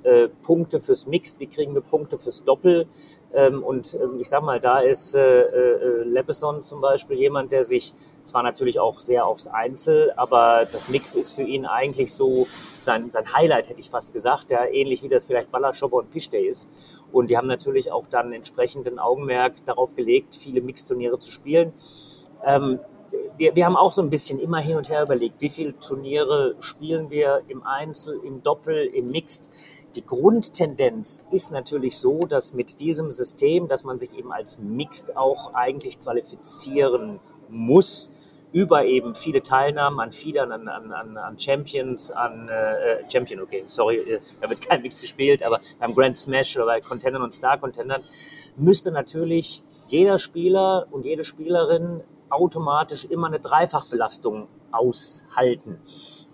äh, 0.05 0.29
Punkte 0.43 0.79
fürs 0.79 1.07
Mixed, 1.07 1.39
wie 1.39 1.47
kriegen 1.47 1.73
wir 1.73 1.81
Punkte 1.81 2.17
fürs 2.17 2.43
Doppel. 2.43 2.87
Ähm, 3.33 3.63
Und 3.63 3.95
ähm, 3.95 4.19
ich 4.19 4.29
sag 4.29 4.43
mal, 4.43 4.59
da 4.59 4.79
ist 4.79 5.15
äh, 5.15 5.41
äh, 5.41 6.03
Lebeson 6.03 6.61
zum 6.61 6.79
Beispiel 6.79 7.17
jemand, 7.17 7.51
der 7.51 7.63
sich 7.65 7.93
zwar 8.23 8.43
natürlich 8.43 8.79
auch 8.79 8.99
sehr 8.99 9.27
aufs 9.27 9.47
Einzel, 9.47 10.13
aber 10.15 10.65
das 10.71 10.87
Mixed 10.87 11.15
ist 11.15 11.33
für 11.33 11.43
ihn 11.43 11.65
eigentlich 11.65 12.13
so 12.13 12.47
sein, 12.79 13.11
sein 13.11 13.33
Highlight, 13.33 13.69
hätte 13.69 13.81
ich 13.81 13.89
fast 13.89 14.13
gesagt, 14.13 14.51
ja, 14.51 14.65
ähnlich 14.65 15.03
wie 15.03 15.09
das 15.09 15.25
vielleicht 15.25 15.51
Ballerschopper 15.51 15.97
und 15.97 16.11
Pichte 16.11 16.37
ist. 16.37 16.69
Und 17.11 17.29
die 17.29 17.37
haben 17.37 17.47
natürlich 17.47 17.91
auch 17.91 18.07
dann 18.07 18.31
entsprechenden 18.31 18.99
Augenmerk 18.99 19.65
darauf 19.65 19.95
gelegt, 19.95 20.35
viele 20.35 20.61
Mixturniere 20.61 21.19
zu 21.19 21.31
spielen. 21.31 21.73
Ähm, 22.43 22.79
wir, 23.37 23.55
wir 23.55 23.65
haben 23.65 23.75
auch 23.75 23.91
so 23.91 24.01
ein 24.01 24.09
bisschen 24.09 24.39
immer 24.39 24.59
hin 24.59 24.77
und 24.77 24.89
her 24.89 25.03
überlegt, 25.03 25.41
wie 25.41 25.49
viele 25.49 25.77
Turniere 25.79 26.55
spielen 26.59 27.09
wir 27.09 27.41
im 27.47 27.63
Einzel, 27.63 28.19
im 28.23 28.43
Doppel, 28.43 28.85
im 28.85 29.11
Mixed. 29.11 29.49
Die 29.95 30.05
Grundtendenz 30.05 31.23
ist 31.31 31.51
natürlich 31.51 31.97
so, 31.97 32.19
dass 32.19 32.53
mit 32.53 32.81
diesem 32.81 33.11
System, 33.11 33.69
dass 33.69 33.85
man 33.85 33.97
sich 33.97 34.13
eben 34.13 34.33
als 34.33 34.59
Mixed 34.59 35.15
auch 35.15 35.53
eigentlich 35.53 36.01
qualifizieren 36.01 37.19
muss, 37.49 38.11
über 38.51 38.85
eben 38.85 39.15
viele 39.15 39.41
Teilnahmen 39.41 39.99
an 39.99 40.11
Fiedern, 40.11 40.51
an, 40.51 40.67
an, 40.67 41.17
an, 41.17 41.39
Champions, 41.39 42.11
an 42.11 42.47
äh, 42.49 42.99
äh, 42.99 43.03
Champion, 43.11 43.41
okay, 43.41 43.63
sorry, 43.67 43.97
äh, 43.97 44.19
da 44.41 44.49
wird 44.49 44.61
kein 44.61 44.81
Mix 44.81 45.01
gespielt, 45.01 45.43
aber 45.43 45.59
beim 45.79 45.93
Grand 45.93 46.17
Smash 46.17 46.55
oder 46.55 46.65
bei 46.65 46.79
Contendern 46.79 47.21
und 47.21 47.33
Star-Contendern 47.33 48.01
müsste 48.55 48.91
natürlich 48.91 49.63
jeder 49.87 50.19
Spieler 50.19 50.87
und 50.91 51.05
jede 51.05 51.23
Spielerin 51.23 52.01
automatisch 52.29 53.05
immer 53.05 53.27
eine 53.27 53.39
Dreifachbelastung 53.39 54.47
aushalten. 54.71 55.79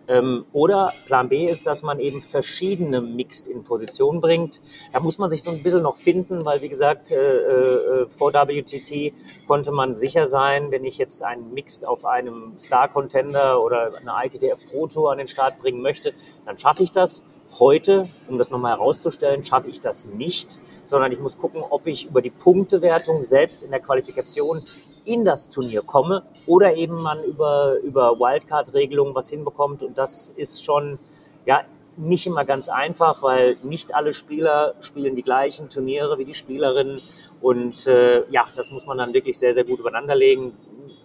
Ähm, 0.07 0.45
oder 0.51 0.91
Plan 1.05 1.29
B 1.29 1.45
ist, 1.45 1.67
dass 1.67 1.83
man 1.83 1.99
eben 1.99 2.21
verschiedene 2.21 3.01
Mixed 3.01 3.47
in 3.47 3.63
Position 3.63 4.21
bringt. 4.21 4.61
Da 4.91 4.99
muss 4.99 5.17
man 5.17 5.29
sich 5.29 5.43
so 5.43 5.51
ein 5.51 5.63
bisschen 5.63 5.83
noch 5.83 5.95
finden, 5.95 6.43
weil 6.45 6.61
wie 6.61 6.69
gesagt, 6.69 7.11
äh, 7.11 7.15
äh, 7.15 8.09
vor 8.09 8.33
WTT 8.33 9.13
konnte 9.47 9.71
man 9.71 9.95
sicher 9.95 10.25
sein, 10.25 10.71
wenn 10.71 10.85
ich 10.85 10.97
jetzt 10.97 11.23
einen 11.23 11.53
Mixed 11.53 11.85
auf 11.85 12.05
einem 12.05 12.57
Star 12.57 12.87
Contender 12.87 13.63
oder 13.63 13.91
eine 13.99 14.25
ITTF 14.25 14.71
Pro 14.71 14.87
Tour 14.87 15.11
an 15.11 15.17
den 15.17 15.27
Start 15.27 15.59
bringen 15.59 15.81
möchte, 15.81 16.13
dann 16.45 16.57
schaffe 16.57 16.83
ich 16.83 16.91
das. 16.91 17.25
Heute, 17.59 18.05
um 18.29 18.37
das 18.37 18.49
nochmal 18.49 18.71
herauszustellen, 18.71 19.43
schaffe 19.43 19.69
ich 19.69 19.81
das 19.81 20.05
nicht, 20.05 20.57
sondern 20.85 21.11
ich 21.11 21.19
muss 21.19 21.37
gucken, 21.37 21.61
ob 21.69 21.85
ich 21.85 22.05
über 22.05 22.21
die 22.21 22.29
Punktewertung 22.29 23.23
selbst 23.23 23.61
in 23.61 23.71
der 23.71 23.81
Qualifikation 23.81 24.63
in 25.05 25.25
das 25.25 25.49
Turnier 25.49 25.81
komme 25.81 26.23
oder 26.45 26.75
eben 26.75 27.01
man 27.01 27.23
über, 27.23 27.77
über 27.83 28.19
Wildcard-Regelungen 28.19 29.15
was 29.15 29.29
hinbekommt. 29.29 29.83
Und 29.83 29.97
das 29.97 30.29
ist 30.29 30.63
schon 30.63 30.99
ja, 31.45 31.61
nicht 31.97 32.27
immer 32.27 32.45
ganz 32.45 32.69
einfach, 32.69 33.21
weil 33.21 33.57
nicht 33.63 33.95
alle 33.95 34.13
Spieler 34.13 34.75
spielen 34.79 35.15
die 35.15 35.23
gleichen 35.23 35.69
Turniere 35.69 36.17
wie 36.17 36.25
die 36.25 36.33
Spielerinnen. 36.33 36.99
Und 37.41 37.87
äh, 37.87 38.29
ja, 38.29 38.45
das 38.55 38.71
muss 38.71 38.85
man 38.85 38.97
dann 38.97 39.13
wirklich 39.13 39.37
sehr, 39.37 39.53
sehr 39.53 39.63
gut 39.63 39.79
übereinander 39.79 40.15
legen. 40.15 40.55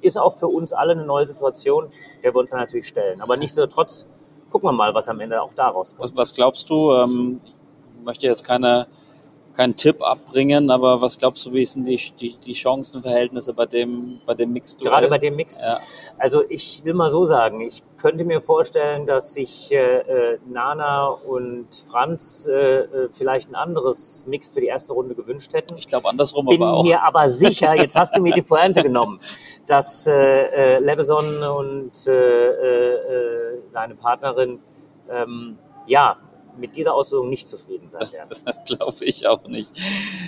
Ist 0.03 0.19
auch 0.19 0.37
für 0.37 0.49
uns 0.49 0.73
alle 0.73 0.93
eine 0.93 1.05
neue 1.05 1.27
Situation, 1.27 1.89
der 2.23 2.35
wir 2.35 2.41
uns 2.41 2.51
dann 2.51 2.61
natürlich 2.61 2.87
stellen. 2.87 3.21
Aber 3.21 3.37
nichtsdestotrotz 3.37 4.07
gucken 4.51 4.69
wir 4.69 4.73
mal, 4.73 4.95
was 4.95 5.09
am 5.09 5.21
Ende 5.21 5.41
auch 5.43 5.55
daraus 5.55 5.97
kommt. 5.97 6.11
Was, 6.11 6.17
was 6.17 6.35
glaubst 6.35 6.71
du? 6.71 6.93
Ähm, 6.93 7.41
ich 7.45 8.05
möchte 8.05 8.27
jetzt 8.27 8.45
keine, 8.45 8.87
keinen 9.57 9.77
Tipp 9.77 10.03
abbringen, 10.03 10.71
aber 10.71 11.01
was 11.01 11.19
glaubst 11.19 11.47
du, 11.47 11.53
wie 11.53 11.64
sind 11.64 11.88
die, 11.88 11.97
die, 12.21 12.37
die 12.37 12.55
Chancenverhältnisse 12.55 13.55
bei 13.55 13.66
dem, 13.66 14.21
bei 14.27 14.35
dem 14.35 14.53
Mix? 14.53 14.77
Gerade 14.77 15.09
bei 15.09 15.19
dem 15.19 15.35
Mix. 15.37 15.59
Ja. 15.59 15.79
Also 16.19 16.42
ich 16.49 16.85
will 16.85 16.95
mal 16.95 17.11
so 17.11 17.25
sagen, 17.25 17.61
ich 17.61 17.83
könnte 17.97 18.25
mir 18.25 18.40
vorstellen, 18.40 19.07
dass 19.07 19.35
sich 19.35 19.73
äh, 19.73 19.77
äh, 19.77 20.38
Nana 20.47 21.07
und 21.09 21.69
Franz 21.90 22.47
äh, 22.47 22.81
äh, 22.81 23.09
vielleicht 23.11 23.51
ein 23.51 23.55
anderes 23.55 24.27
Mix 24.27 24.51
für 24.51 24.61
die 24.61 24.66
erste 24.66 24.92
Runde 24.92 25.14
gewünscht 25.14 25.53
hätten. 25.55 25.77
Ich 25.77 25.87
glaube 25.87 26.09
andersrum 26.09 26.47
bin 26.47 26.62
aber 26.62 26.75
auch. 26.75 26.85
mir 26.85 27.03
aber 27.03 27.27
sicher, 27.45 27.75
jetzt 27.75 27.97
hast 27.97 28.16
du 28.16 28.21
mir 28.21 28.35
die 28.35 28.42
Pointe 28.42 28.83
genommen, 28.83 29.21
dass 29.66 30.07
äh, 30.07 30.12
äh, 30.12 30.79
Lebeson 30.79 31.42
und 31.42 32.07
äh, 32.07 32.12
äh, 32.12 32.95
äh, 32.95 33.62
seine 33.69 33.95
Partnerin 33.95 34.61
ähm, 35.11 35.59
ja 35.87 36.16
mit 36.59 36.77
dieser 36.77 36.95
Auslösung 36.95 37.29
nicht 37.29 37.49
zufrieden 37.49 37.88
sein 37.88 38.11
werden. 38.12 38.29
Das 38.47 38.64
glaube 38.64 39.05
ich 39.05 39.27
auch 39.27 39.47
nicht. 39.49 39.71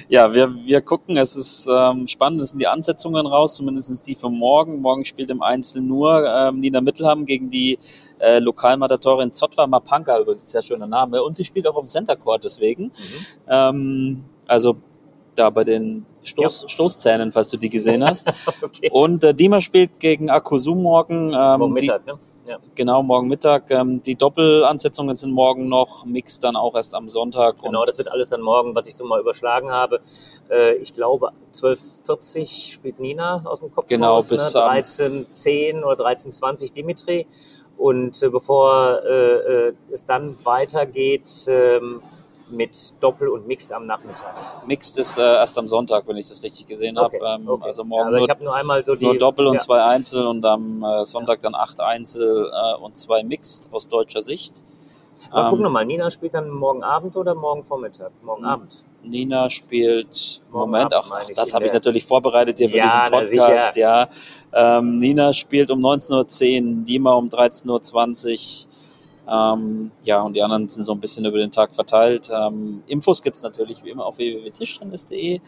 Ja, 0.08 0.32
wir, 0.32 0.54
wir 0.64 0.80
gucken, 0.80 1.16
es 1.16 1.36
ist 1.36 1.68
ähm, 1.70 2.06
spannend, 2.08 2.42
es 2.42 2.50
sind 2.50 2.58
die 2.58 2.66
Ansetzungen 2.66 3.26
raus, 3.26 3.54
zumindest 3.54 4.06
die 4.06 4.14
für 4.14 4.30
morgen. 4.30 4.80
Morgen 4.80 5.04
spielt 5.04 5.30
im 5.30 5.42
Einzel 5.42 5.82
nur 5.82 6.26
ähm, 6.26 6.60
Nina 6.60 6.80
Mittelham 6.80 7.26
gegen 7.26 7.50
die 7.50 7.78
äh, 8.18 8.38
Lokalmatatorin 8.38 9.32
Zotwa 9.32 9.66
Mapanga, 9.66 10.18
übrigens 10.18 10.50
sehr 10.50 10.62
schöner 10.62 10.86
Name. 10.86 11.22
Und 11.22 11.36
sie 11.36 11.44
spielt 11.44 11.66
auch 11.66 11.76
auf 11.76 11.84
dem 11.84 11.86
Center 11.86 12.16
Court 12.16 12.44
deswegen. 12.44 12.92
Ähm, 13.48 14.24
also 14.46 14.76
da 15.38 15.50
bei 15.50 15.64
den 15.64 16.04
Stoß, 16.22 16.64
Stoßzähnen, 16.68 17.32
falls 17.32 17.48
du 17.48 17.56
die 17.56 17.70
gesehen 17.70 18.04
hast. 18.04 18.28
Okay. 18.62 18.90
Und 18.92 19.22
äh, 19.24 19.34
Dima 19.34 19.60
spielt 19.60 20.00
gegen 20.00 20.30
Akusu 20.30 20.74
morgen. 20.74 21.32
Ähm, 21.32 21.58
Morgen 21.60 21.74
die- 21.76 21.82
Mittag, 21.86 22.06
ne? 22.06 22.18
Ja. 22.46 22.56
Genau, 22.74 23.02
morgen 23.02 23.28
Mittag. 23.28 23.70
Ähm, 23.70 24.02
die 24.02 24.14
Doppelansetzungen 24.16 25.16
sind 25.16 25.32
morgen 25.32 25.68
noch, 25.68 26.04
Mix 26.06 26.38
dann 26.38 26.56
auch 26.56 26.74
erst 26.74 26.94
am 26.94 27.08
Sonntag. 27.08 27.60
Genau, 27.62 27.84
das 27.84 27.98
wird 27.98 28.08
alles 28.10 28.30
dann 28.30 28.40
morgen, 28.40 28.74
was 28.74 28.88
ich 28.88 28.96
so 28.96 29.04
mal 29.04 29.20
überschlagen 29.20 29.70
habe. 29.70 30.00
Äh, 30.50 30.74
ich 30.76 30.94
glaube, 30.94 31.30
12.40 31.52 32.72
spielt 32.72 33.00
Nina 33.00 33.42
aus 33.44 33.60
dem 33.60 33.70
Kopf 33.74 33.86
Genau, 33.86 34.16
raus, 34.16 34.28
bis 34.28 34.54
ne? 34.54 34.62
abends. 34.62 34.98
13.10 35.00 35.82
oder 35.84 36.06
13.20 36.06 36.72
Dimitri. 36.72 37.26
Und 37.76 38.20
äh, 38.22 38.28
bevor 38.30 39.02
äh, 39.04 39.68
äh, 39.68 39.72
es 39.92 40.04
dann 40.04 40.34
weitergeht 40.44 41.30
ähm, 41.48 42.00
mit 42.50 42.92
Doppel 43.00 43.28
und 43.28 43.46
Mixed 43.46 43.72
am 43.72 43.86
Nachmittag. 43.86 44.34
Mixed 44.66 44.98
ist 44.98 45.18
äh, 45.18 45.22
erst 45.22 45.58
am 45.58 45.68
Sonntag, 45.68 46.04
wenn 46.06 46.16
ich 46.16 46.28
das 46.28 46.42
richtig 46.42 46.66
gesehen 46.66 46.98
habe. 46.98 47.16
Okay, 47.16 47.34
Ähm, 47.36 47.48
okay. 47.48 47.64
Also 47.64 47.84
morgen 47.84 48.16
ich 48.16 48.26
nur, 48.26 48.36
nur 48.40 48.54
einmal 48.54 48.84
so 48.84 48.94
die 48.94 49.04
nur 49.04 49.18
Doppel 49.18 49.46
und 49.46 49.54
ja. 49.54 49.60
zwei 49.60 49.82
Einzel 49.82 50.26
und 50.26 50.44
am 50.44 50.82
äh, 50.82 51.04
Sonntag 51.04 51.40
dann 51.40 51.54
acht 51.54 51.80
Einzel 51.80 52.50
äh, 52.52 52.82
und 52.82 52.96
zwei 52.96 53.22
Mixed 53.22 53.72
aus 53.72 53.88
deutscher 53.88 54.22
Sicht. 54.22 54.64
Aber 55.30 55.50
guck 55.50 55.58
Ähm, 55.58 55.64
nochmal, 55.64 55.84
Nina 55.84 56.10
spielt 56.10 56.34
dann 56.34 56.50
morgen 56.50 56.82
Abend 56.82 57.16
oder 57.16 57.34
morgen 57.34 57.64
Vormittag? 57.64 58.10
Morgen. 58.22 58.44
Abend. 58.44 58.84
Nina 59.02 59.48
spielt, 59.48 60.42
Morgen 60.50 60.70
Moment, 60.70 60.94
Abend 60.94 61.12
ach 61.14 61.28
ich, 61.28 61.36
das 61.36 61.54
habe 61.54 61.66
ich 61.66 61.72
natürlich 61.72 62.04
vorbereitet 62.04 62.58
hier 62.58 62.68
für 62.68 62.76
Ja, 62.78 63.08
diesen 63.08 63.38
Podcast. 63.38 63.76
Ja, 63.76 64.08
ähm, 64.52 64.98
Nina 64.98 65.32
spielt 65.32 65.70
um 65.70 65.80
19.10 65.80 66.78
Uhr, 66.78 66.84
Dima 66.84 67.14
um 67.14 67.28
13.20 67.28 68.66
Uhr. 68.66 68.68
Ähm, 69.30 69.90
ja, 70.02 70.22
und 70.22 70.34
die 70.34 70.42
anderen 70.42 70.68
sind 70.68 70.84
so 70.84 70.92
ein 70.92 71.00
bisschen 71.00 71.24
über 71.24 71.38
den 71.38 71.50
Tag 71.50 71.74
verteilt. 71.74 72.30
Ähm, 72.32 72.82
Infos 72.86 73.22
gibt's 73.22 73.42
natürlich 73.42 73.84
wie 73.84 73.90
immer 73.90 74.06
auf 74.06 74.18
www.tischtennis.de. 74.18 75.40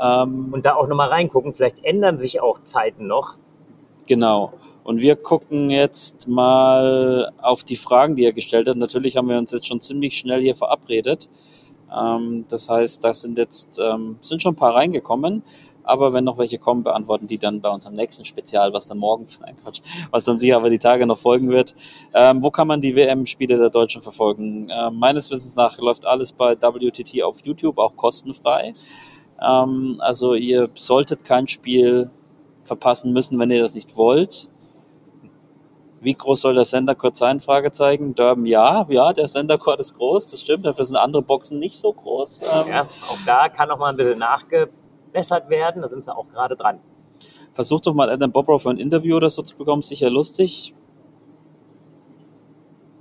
Ähm, 0.00 0.48
Und 0.52 0.64
da 0.64 0.76
auch 0.76 0.86
nochmal 0.86 1.08
reingucken, 1.08 1.52
vielleicht 1.52 1.84
ändern 1.84 2.18
sich 2.18 2.40
auch 2.40 2.62
Zeiten 2.62 3.06
noch. 3.06 3.36
Genau. 4.06 4.52
Und 4.84 5.00
wir 5.00 5.16
gucken 5.16 5.68
jetzt 5.68 6.28
mal 6.28 7.32
auf 7.42 7.64
die 7.64 7.76
Fragen, 7.76 8.14
die 8.14 8.24
er 8.24 8.32
gestellt 8.32 8.68
hat. 8.68 8.76
Natürlich 8.76 9.16
haben 9.16 9.28
wir 9.28 9.36
uns 9.36 9.52
jetzt 9.52 9.66
schon 9.66 9.80
ziemlich 9.80 10.16
schnell 10.16 10.40
hier 10.40 10.54
verabredet. 10.54 11.28
Ähm, 11.94 12.44
das 12.48 12.68
heißt, 12.68 13.04
da 13.04 13.12
sind 13.12 13.36
jetzt 13.38 13.80
ähm, 13.80 14.16
sind 14.20 14.42
schon 14.42 14.52
ein 14.52 14.56
paar 14.56 14.74
reingekommen. 14.74 15.42
Aber 15.86 16.12
wenn 16.12 16.24
noch 16.24 16.36
welche 16.36 16.58
kommen, 16.58 16.82
beantworten 16.82 17.26
die 17.26 17.38
dann 17.38 17.60
bei 17.60 17.70
unserem 17.70 17.94
nächsten 17.94 18.24
Spezial, 18.24 18.72
was 18.72 18.86
dann 18.86 18.98
morgen, 18.98 19.26
nein, 19.40 19.56
Quatsch, 19.62 19.80
was 20.10 20.24
dann 20.24 20.36
sicher 20.36 20.56
aber 20.56 20.68
die 20.68 20.78
Tage 20.78 21.06
noch 21.06 21.18
folgen 21.18 21.48
wird. 21.48 21.74
Ähm, 22.14 22.42
wo 22.42 22.50
kann 22.50 22.66
man 22.66 22.80
die 22.80 22.94
WM-Spiele 22.94 23.56
der 23.56 23.70
Deutschen 23.70 24.00
verfolgen? 24.02 24.68
Ähm, 24.70 24.98
meines 24.98 25.30
Wissens 25.30 25.56
nach 25.56 25.78
läuft 25.78 26.04
alles 26.06 26.32
bei 26.32 26.56
WTT 26.56 27.22
auf 27.22 27.44
YouTube, 27.44 27.78
auch 27.78 27.96
kostenfrei. 27.96 28.74
Ähm, 29.40 29.96
also 30.00 30.34
ihr 30.34 30.68
solltet 30.74 31.24
kein 31.24 31.48
Spiel 31.48 32.10
verpassen 32.64 33.12
müssen, 33.12 33.38
wenn 33.38 33.50
ihr 33.50 33.62
das 33.62 33.74
nicht 33.74 33.96
wollt. 33.96 34.50
Wie 36.00 36.14
groß 36.14 36.42
soll 36.42 36.54
der 36.54 36.64
Sendercord 36.64 37.16
sein? 37.16 37.40
Fragezeichen. 37.40 38.14
Durban, 38.14 38.46
ja, 38.46 38.86
ja, 38.88 39.12
der 39.12 39.28
Sendercord 39.28 39.80
ist 39.80 39.94
groß, 39.94 40.30
das 40.30 40.40
stimmt. 40.40 40.64
Dafür 40.64 40.84
sind 40.84 40.96
andere 40.96 41.22
Boxen 41.22 41.58
nicht 41.58 41.76
so 41.76 41.92
groß. 41.92 42.42
Ähm, 42.42 42.68
Ja, 42.68 42.82
auch 42.82 43.18
da 43.24 43.48
kann 43.48 43.68
noch 43.68 43.78
mal 43.78 43.90
ein 43.90 43.96
bisschen 43.96 44.22
nachgebessert 45.06 45.48
werden. 45.48 45.82
Da 45.82 45.88
sind 45.88 46.04
sie 46.04 46.14
auch 46.14 46.28
gerade 46.28 46.56
dran. 46.56 46.80
Versuch 47.54 47.80
doch 47.80 47.94
mal 47.94 48.10
Adam 48.10 48.30
Bobrow 48.30 48.62
für 48.62 48.70
ein 48.70 48.78
Interview 48.78 49.16
oder 49.16 49.30
so 49.30 49.42
zu 49.42 49.56
bekommen. 49.56 49.82
Sicher 49.82 50.10
lustig. 50.10 50.74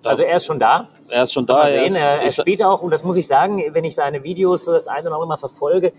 Also 0.03 0.23
er 0.23 0.35
ist 0.35 0.45
schon 0.45 0.59
da. 0.59 0.87
er 1.09 1.23
ist 1.23 1.33
schon 1.33 1.45
da. 1.45 1.55
Mal 1.55 1.69
er 1.69 1.79
sehen, 1.79 1.85
ist, 1.87 1.97
er, 1.97 2.21
er 2.21 2.29
spielt 2.29 2.63
auch, 2.63 2.81
und 2.83 2.91
das 2.91 3.03
muss 3.03 3.17
ich 3.17 3.25
sagen, 3.25 3.61
wenn 3.71 3.83
ich 3.83 3.95
seine 3.95 4.23
Videos 4.23 4.65
so 4.65 4.71
das 4.71 4.87
eine 4.87 5.07
oder 5.07 5.15
andere 5.15 5.27
mal 5.27 5.37
verfolge, 5.37 5.93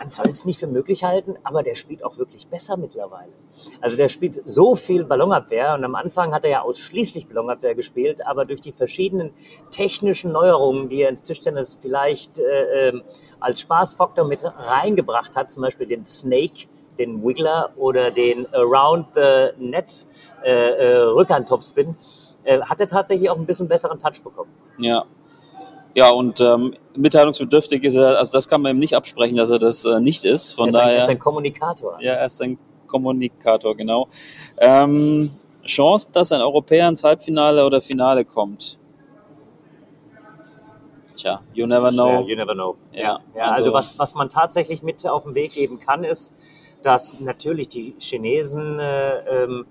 man 0.00 0.10
soll 0.10 0.30
es 0.30 0.46
nicht 0.46 0.58
für 0.58 0.66
möglich 0.66 1.04
halten, 1.04 1.36
aber 1.44 1.62
der 1.62 1.74
spielt 1.74 2.02
auch 2.04 2.16
wirklich 2.16 2.46
besser 2.46 2.78
mittlerweile. 2.78 3.32
Also 3.82 3.96
der 3.98 4.08
spielt 4.08 4.40
so 4.46 4.74
viel 4.74 5.04
Ballonabwehr 5.04 5.74
und 5.74 5.84
am 5.84 5.94
Anfang 5.94 6.32
hat 6.32 6.44
er 6.44 6.50
ja 6.50 6.62
ausschließlich 6.62 7.28
Ballonabwehr 7.28 7.74
gespielt, 7.74 8.26
aber 8.26 8.46
durch 8.46 8.62
die 8.62 8.72
verschiedenen 8.72 9.32
technischen 9.70 10.32
Neuerungen, 10.32 10.88
die 10.88 11.02
er 11.02 11.10
ins 11.10 11.22
Tischtennis 11.22 11.78
vielleicht 11.80 12.38
äh, 12.38 12.88
ähm, 12.88 13.02
als 13.40 13.60
Spaßfaktor 13.60 14.24
mit 14.24 14.42
reingebracht 14.44 15.36
hat, 15.36 15.50
zum 15.50 15.62
Beispiel 15.62 15.86
den 15.86 16.06
Snake, 16.06 16.66
den 16.98 17.22
Wiggler 17.22 17.70
oder 17.76 18.10
den 18.10 18.46
Around 18.54 19.08
the 19.14 19.50
Net 19.58 20.06
äh, 20.42 20.50
äh, 20.50 20.96
Rückhand-Topspin, 21.02 21.94
äh, 22.44 22.60
hat 22.62 22.80
er 22.80 22.88
tatsächlich 22.88 23.28
auch 23.28 23.36
ein 23.36 23.44
bisschen 23.46 23.68
besseren 23.68 23.98
Touch 23.98 24.22
bekommen. 24.24 24.50
ja. 24.78 25.04
Ja, 25.94 26.10
und 26.10 26.40
ähm, 26.40 26.74
mitteilungsbedürftig 26.94 27.84
ist 27.84 27.96
er, 27.96 28.18
also 28.18 28.32
das 28.32 28.48
kann 28.48 28.62
man 28.62 28.76
ihm 28.76 28.78
nicht 28.78 28.94
absprechen, 28.94 29.36
dass 29.36 29.50
er 29.50 29.58
das 29.58 29.84
äh, 29.84 30.00
nicht 30.00 30.24
ist. 30.24 30.52
Von 30.52 30.66
er 30.66 30.68
ist 30.68 30.74
ein, 30.76 30.80
er 30.80 30.86
daher. 30.86 31.02
ist 31.02 31.10
ein 31.10 31.18
Kommunikator. 31.18 31.98
Ja, 32.00 32.12
er 32.14 32.26
ist 32.26 32.42
ein 32.42 32.58
Kommunikator, 32.86 33.76
genau. 33.76 34.08
Ähm, 34.58 35.30
Chance, 35.64 36.08
dass 36.12 36.32
ein 36.32 36.40
Europäer 36.40 36.88
ins 36.88 37.04
Halbfinale 37.04 37.64
oder 37.64 37.80
Finale 37.80 38.24
kommt? 38.24 38.78
Tja, 41.16 41.42
you 41.52 41.66
never 41.66 41.90
know. 41.90 42.26
You 42.26 42.36
never 42.36 42.54
know. 42.54 42.76
Ja, 42.92 43.20
ja 43.34 43.44
also, 43.44 43.64
also- 43.64 43.72
was, 43.72 43.98
was 43.98 44.14
man 44.14 44.28
tatsächlich 44.28 44.82
mit 44.82 45.06
auf 45.06 45.24
den 45.24 45.34
Weg 45.34 45.52
geben 45.52 45.78
kann, 45.78 46.04
ist, 46.04 46.34
dass 46.82 47.20
natürlich 47.20 47.68
die 47.68 47.94
Chinesen, 47.98 48.78
äh, 48.78 49.44
ähm, 49.44 49.66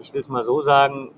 ich 0.00 0.12
will 0.14 0.20
es 0.20 0.28
mal 0.28 0.42
so 0.42 0.62
sagen, 0.62 1.10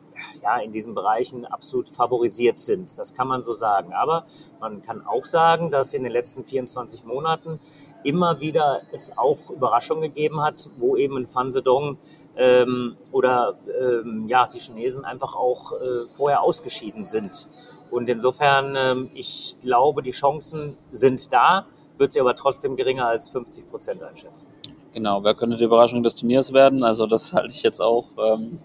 ja, 0.42 0.59
in 0.59 0.72
diesen 0.72 0.94
Bereichen 0.94 1.44
absolut 1.44 1.88
favorisiert 1.88 2.59
sind. 2.59 2.98
Das 2.98 3.14
kann 3.14 3.29
man 3.29 3.42
so 3.42 3.55
sagen. 3.55 3.92
Aber 3.92 4.26
man 4.61 4.83
kann 4.83 5.07
auch 5.07 5.24
sagen, 5.24 5.70
dass 5.70 5.94
in 5.94 6.02
den 6.02 6.12
letzten 6.12 6.44
24 6.44 7.05
Monaten 7.05 7.61
immer 8.05 8.40
wieder 8.40 8.83
es 8.92 9.16
auch 9.16 9.50
Überraschungen 9.50 10.02
gegeben 10.02 10.40
hat, 10.42 10.70
wo 10.79 10.96
eben 10.96 11.16
ein 11.16 11.26
Fan 11.26 11.52
Zedong 11.52 11.98
ähm, 12.37 12.96
oder 13.12 13.59
ähm, 13.81 14.26
ja, 14.29 14.46
die 14.46 14.59
Chinesen 14.59 15.05
einfach 15.05 15.35
auch 15.35 15.72
äh, 15.72 16.09
vorher 16.09 16.42
ausgeschieden 16.42 17.05
sind. 17.05 17.48
Und 17.90 18.09
insofern, 18.09 18.76
ähm, 18.76 19.11
ich 19.14 19.57
glaube, 19.62 20.02
die 20.02 20.11
Chancen 20.11 20.76
sind 20.92 21.33
da, 21.33 21.66
wird 21.98 22.12
sie 22.12 22.20
aber 22.20 22.35
trotzdem 22.35 22.76
geringer 22.76 23.07
als 23.07 23.31
50 23.31 23.70
Prozent 23.70 24.02
einschätzen. 24.02 24.46
Genau, 24.92 25.22
wer 25.22 25.35
könnte 25.35 25.57
die 25.57 25.64
Überraschung 25.64 26.02
des 26.02 26.14
Turniers 26.14 26.52
werden? 26.52 26.83
Also 26.83 27.07
das 27.07 27.33
halte 27.33 27.48
ich 27.48 27.62
jetzt 27.62 27.81
auch 27.81 28.07
ähm, 28.18 28.61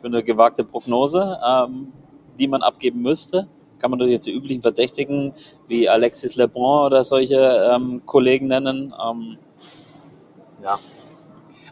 für 0.00 0.06
eine 0.06 0.22
gewagte 0.22 0.64
Prognose, 0.64 1.38
ähm, 1.46 1.92
die 2.38 2.48
man 2.48 2.62
abgeben 2.62 3.02
müsste. 3.02 3.48
Kann 3.78 3.90
man 3.90 3.98
natürlich 3.98 4.14
jetzt 4.14 4.26
die 4.26 4.32
üblichen 4.32 4.62
Verdächtigen 4.62 5.34
wie 5.68 5.88
Alexis 5.88 6.36
Lebrun 6.36 6.86
oder 6.86 7.02
solche 7.04 7.70
ähm, 7.72 8.02
Kollegen 8.06 8.48
nennen. 8.48 8.94
Ähm, 9.04 9.38
Ja. 10.62 10.78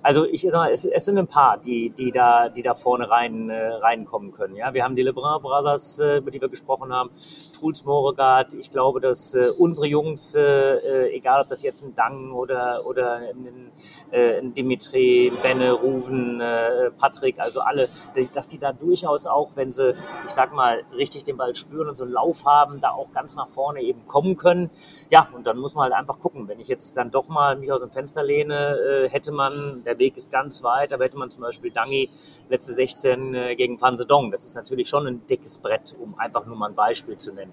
Also 0.02 0.24
ich 0.24 0.42
sag 0.42 0.52
mal, 0.52 0.70
es, 0.70 0.84
es 0.84 1.04
sind 1.04 1.18
ein 1.18 1.26
paar, 1.26 1.58
die, 1.58 1.90
die 1.90 2.10
da, 2.10 2.48
die 2.48 2.62
da 2.62 2.74
vorne 2.74 3.10
rein, 3.10 3.50
äh, 3.50 3.68
reinkommen 3.74 4.32
können. 4.32 4.56
Ja, 4.56 4.72
wir 4.72 4.84
haben 4.84 4.96
die 4.96 5.02
Lebrun 5.02 5.42
Brothers, 5.42 5.98
äh, 6.00 6.18
über 6.18 6.30
die 6.30 6.40
wir 6.40 6.48
gesprochen 6.48 6.92
haben, 6.92 7.10
Truls 7.58 7.84
Moregard. 7.84 8.54
Ich 8.54 8.70
glaube, 8.70 9.00
dass 9.00 9.34
äh, 9.34 9.50
unsere 9.58 9.86
Jungs, 9.86 10.34
äh, 10.34 10.40
äh, 10.40 11.16
egal 11.16 11.42
ob 11.42 11.48
das 11.48 11.62
jetzt 11.62 11.82
ein 11.82 11.94
Dang 11.94 12.32
oder 12.32 12.86
oder 12.86 13.16
ein, 13.16 13.70
äh, 14.10 14.38
ein 14.38 14.54
Dimitri, 14.54 15.32
Benne, 15.42 15.72
Ruven, 15.72 16.40
äh, 16.40 16.90
Patrick, 16.90 17.38
also 17.38 17.60
alle, 17.60 17.88
dass 18.32 18.48
die 18.48 18.58
da 18.58 18.72
durchaus 18.72 19.26
auch, 19.26 19.56
wenn 19.56 19.70
sie, 19.70 19.94
ich 20.26 20.30
sag 20.30 20.52
mal, 20.52 20.82
richtig 20.96 21.24
den 21.24 21.36
Ball 21.36 21.54
spüren 21.54 21.88
und 21.88 21.96
so 21.96 22.04
einen 22.04 22.12
Lauf 22.12 22.46
haben, 22.46 22.80
da 22.80 22.90
auch 22.90 23.12
ganz 23.12 23.36
nach 23.36 23.48
vorne 23.48 23.82
eben 23.82 24.06
kommen 24.06 24.36
können. 24.36 24.70
Ja, 25.10 25.28
und 25.34 25.46
dann 25.46 25.58
muss 25.58 25.74
man 25.74 25.84
halt 25.84 25.94
einfach 25.94 26.20
gucken. 26.20 26.48
Wenn 26.48 26.60
ich 26.60 26.68
jetzt 26.68 26.96
dann 26.96 27.10
doch 27.10 27.28
mal 27.28 27.56
mich 27.56 27.70
aus 27.70 27.80
dem 27.80 27.90
Fenster 27.90 28.22
lehne, 28.22 28.76
äh, 28.78 29.08
hätte 29.08 29.32
man, 29.32 29.82
der 29.90 29.98
Weg 29.98 30.16
ist 30.16 30.31
ganz 30.31 30.62
weit, 30.62 30.92
aber 30.92 31.05
hätte 31.05 31.18
man 31.18 31.31
zum 31.31 31.42
Beispiel 31.42 31.70
Dangi 31.70 32.09
letzte 32.48 32.72
16 32.72 33.35
äh, 33.35 33.57
gegen 33.57 33.81
Van 33.81 33.98
Sedong. 33.98 34.31
Das 34.31 34.44
ist 34.44 34.55
natürlich 34.55 34.88
schon 34.88 35.07
ein 35.07 35.26
dickes 35.26 35.59
Brett, 35.59 35.94
um 35.98 36.18
einfach 36.18 36.46
nur 36.46 36.57
mal 36.57 36.68
ein 36.68 36.74
Beispiel 36.74 37.16
zu 37.16 37.33
nennen. 37.33 37.53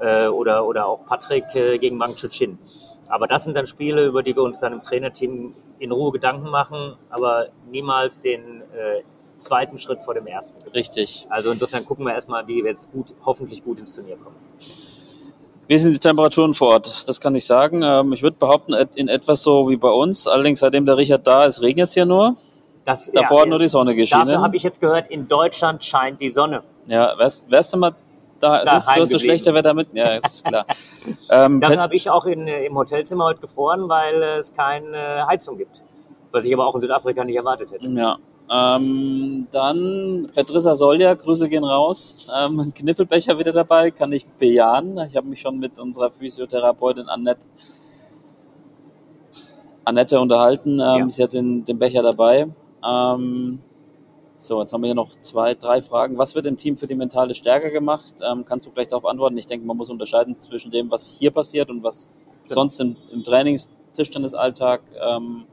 Äh, 0.00 0.28
oder, 0.28 0.66
oder 0.66 0.86
auch 0.86 1.04
Patrick 1.04 1.54
äh, 1.54 1.78
gegen 1.78 1.98
Wang 1.98 2.14
Chuchin. 2.14 2.58
Aber 3.08 3.26
das 3.26 3.44
sind 3.44 3.56
dann 3.56 3.66
Spiele, 3.66 4.06
über 4.06 4.22
die 4.22 4.34
wir 4.34 4.42
uns 4.42 4.60
dann 4.60 4.72
im 4.72 4.82
Trainerteam 4.82 5.54
in 5.78 5.92
Ruhe 5.92 6.12
Gedanken 6.12 6.48
machen, 6.48 6.96
aber 7.10 7.48
niemals 7.70 8.20
den 8.20 8.62
äh, 8.72 9.02
zweiten 9.38 9.76
Schritt 9.78 10.00
vor 10.00 10.14
dem 10.14 10.26
ersten. 10.26 10.56
richtig. 10.70 11.26
Also 11.28 11.50
insofern 11.50 11.84
gucken 11.84 12.06
wir 12.06 12.14
erstmal, 12.14 12.46
wie 12.46 12.62
wir 12.62 12.70
jetzt 12.70 12.90
gut, 12.92 13.14
hoffentlich 13.24 13.64
gut 13.64 13.80
ins 13.80 13.94
Turnier 13.94 14.16
kommen. 14.16 14.36
Wie 15.68 15.78
sind 15.78 15.94
die 15.94 15.98
Temperaturen 15.98 16.54
vor 16.54 16.68
Ort? 16.68 17.08
Das 17.08 17.20
kann 17.20 17.34
ich 17.34 17.46
sagen. 17.46 17.82
Ähm, 17.82 18.12
ich 18.12 18.22
würde 18.22 18.36
behaupten, 18.38 18.74
in 18.94 19.08
etwas 19.08 19.42
so 19.42 19.68
wie 19.68 19.76
bei 19.76 19.88
uns. 19.90 20.26
Allerdings, 20.26 20.60
seitdem 20.60 20.84
der 20.86 20.96
Richard 20.96 21.26
da 21.26 21.44
ist, 21.44 21.62
regnet 21.62 21.88
es 21.88 21.94
hier 21.94 22.06
nur. 22.06 22.36
Das, 22.84 23.10
Davor 23.12 23.42
hat 23.42 23.48
nur 23.48 23.58
die 23.58 23.68
Sonne 23.68 23.94
geschienen. 23.94 24.26
Dafür 24.26 24.42
habe 24.42 24.56
ich 24.56 24.62
jetzt 24.64 24.80
gehört, 24.80 25.08
in 25.08 25.28
Deutschland 25.28 25.84
scheint 25.84 26.20
die 26.20 26.30
Sonne. 26.30 26.62
Ja, 26.86 27.16
wärst, 27.16 27.48
wärst 27.48 27.72
du 27.72 27.76
mal 27.76 27.94
da? 28.40 28.58
Da 28.58 28.58
Siehst, 28.58 28.66
du 28.66 28.70
hast 28.72 28.84
so 28.84 28.90
heimgeblieben. 28.90 29.20
schlechte 29.20 29.54
Wetter 29.54 29.72
mit? 29.74 29.88
Ja, 29.92 30.18
das 30.18 30.32
ist 30.34 30.44
klar. 30.46 30.66
ähm, 31.30 31.60
Dafür 31.60 31.80
habe 31.80 31.94
ich 31.94 32.10
auch 32.10 32.26
in, 32.26 32.48
äh, 32.48 32.66
im 32.66 32.76
Hotelzimmer 32.76 33.26
heute 33.26 33.40
gefroren, 33.40 33.88
weil 33.88 34.20
äh, 34.20 34.38
es 34.38 34.52
keine 34.52 35.26
Heizung 35.28 35.58
gibt. 35.58 35.82
Was 36.32 36.44
ich 36.44 36.52
aber 36.52 36.66
auch 36.66 36.74
in 36.74 36.80
Südafrika 36.80 37.24
nicht 37.24 37.36
erwartet 37.36 37.70
hätte. 37.72 37.86
ja. 37.88 38.18
Ähm, 38.50 39.46
dann 39.50 40.28
Petrissa 40.34 40.74
Solja, 40.74 41.14
Grüße 41.14 41.48
gehen 41.48 41.64
raus. 41.64 42.28
Ähm, 42.38 42.72
Kniffelbecher 42.74 43.38
wieder 43.38 43.52
dabei, 43.52 43.90
kann 43.90 44.12
ich 44.12 44.26
bejahen. 44.26 44.98
Ich 45.08 45.16
habe 45.16 45.26
mich 45.26 45.40
schon 45.40 45.58
mit 45.58 45.78
unserer 45.78 46.10
Physiotherapeutin 46.10 47.08
Annette, 47.08 47.46
Annette 49.84 50.20
unterhalten. 50.20 50.72
Ähm, 50.72 50.78
Ja. 50.78 51.10
Sie 51.10 51.22
hat 51.22 51.32
den, 51.32 51.64
den 51.64 51.78
Becher 51.78 52.02
dabei. 52.02 52.48
Ähm, 52.84 53.60
so, 54.36 54.60
jetzt 54.60 54.72
haben 54.72 54.82
wir 54.82 54.88
hier 54.88 54.94
noch 54.96 55.14
zwei, 55.20 55.54
drei 55.54 55.80
Fragen. 55.80 56.18
Was 56.18 56.34
wird 56.34 56.46
im 56.46 56.56
Team 56.56 56.76
für 56.76 56.86
die 56.88 56.96
mentale 56.96 57.34
Stärke 57.34 57.70
gemacht? 57.70 58.14
Ähm, 58.28 58.44
kannst 58.44 58.66
du 58.66 58.70
gleich 58.70 58.88
darauf 58.88 59.04
antworten? 59.06 59.36
Ich 59.38 59.46
denke, 59.46 59.66
man 59.66 59.76
muss 59.76 59.88
unterscheiden 59.88 60.36
zwischen 60.36 60.70
dem, 60.72 60.90
was 60.90 61.10
hier 61.18 61.30
passiert 61.30 61.70
und 61.70 61.82
was 61.82 62.10
Genau. 62.44 62.54
sonst 62.54 62.80
im, 62.80 62.96
im 63.12 63.22
Trainings-Tischtennisalltag 63.22 64.82
ähm, 65.00 65.44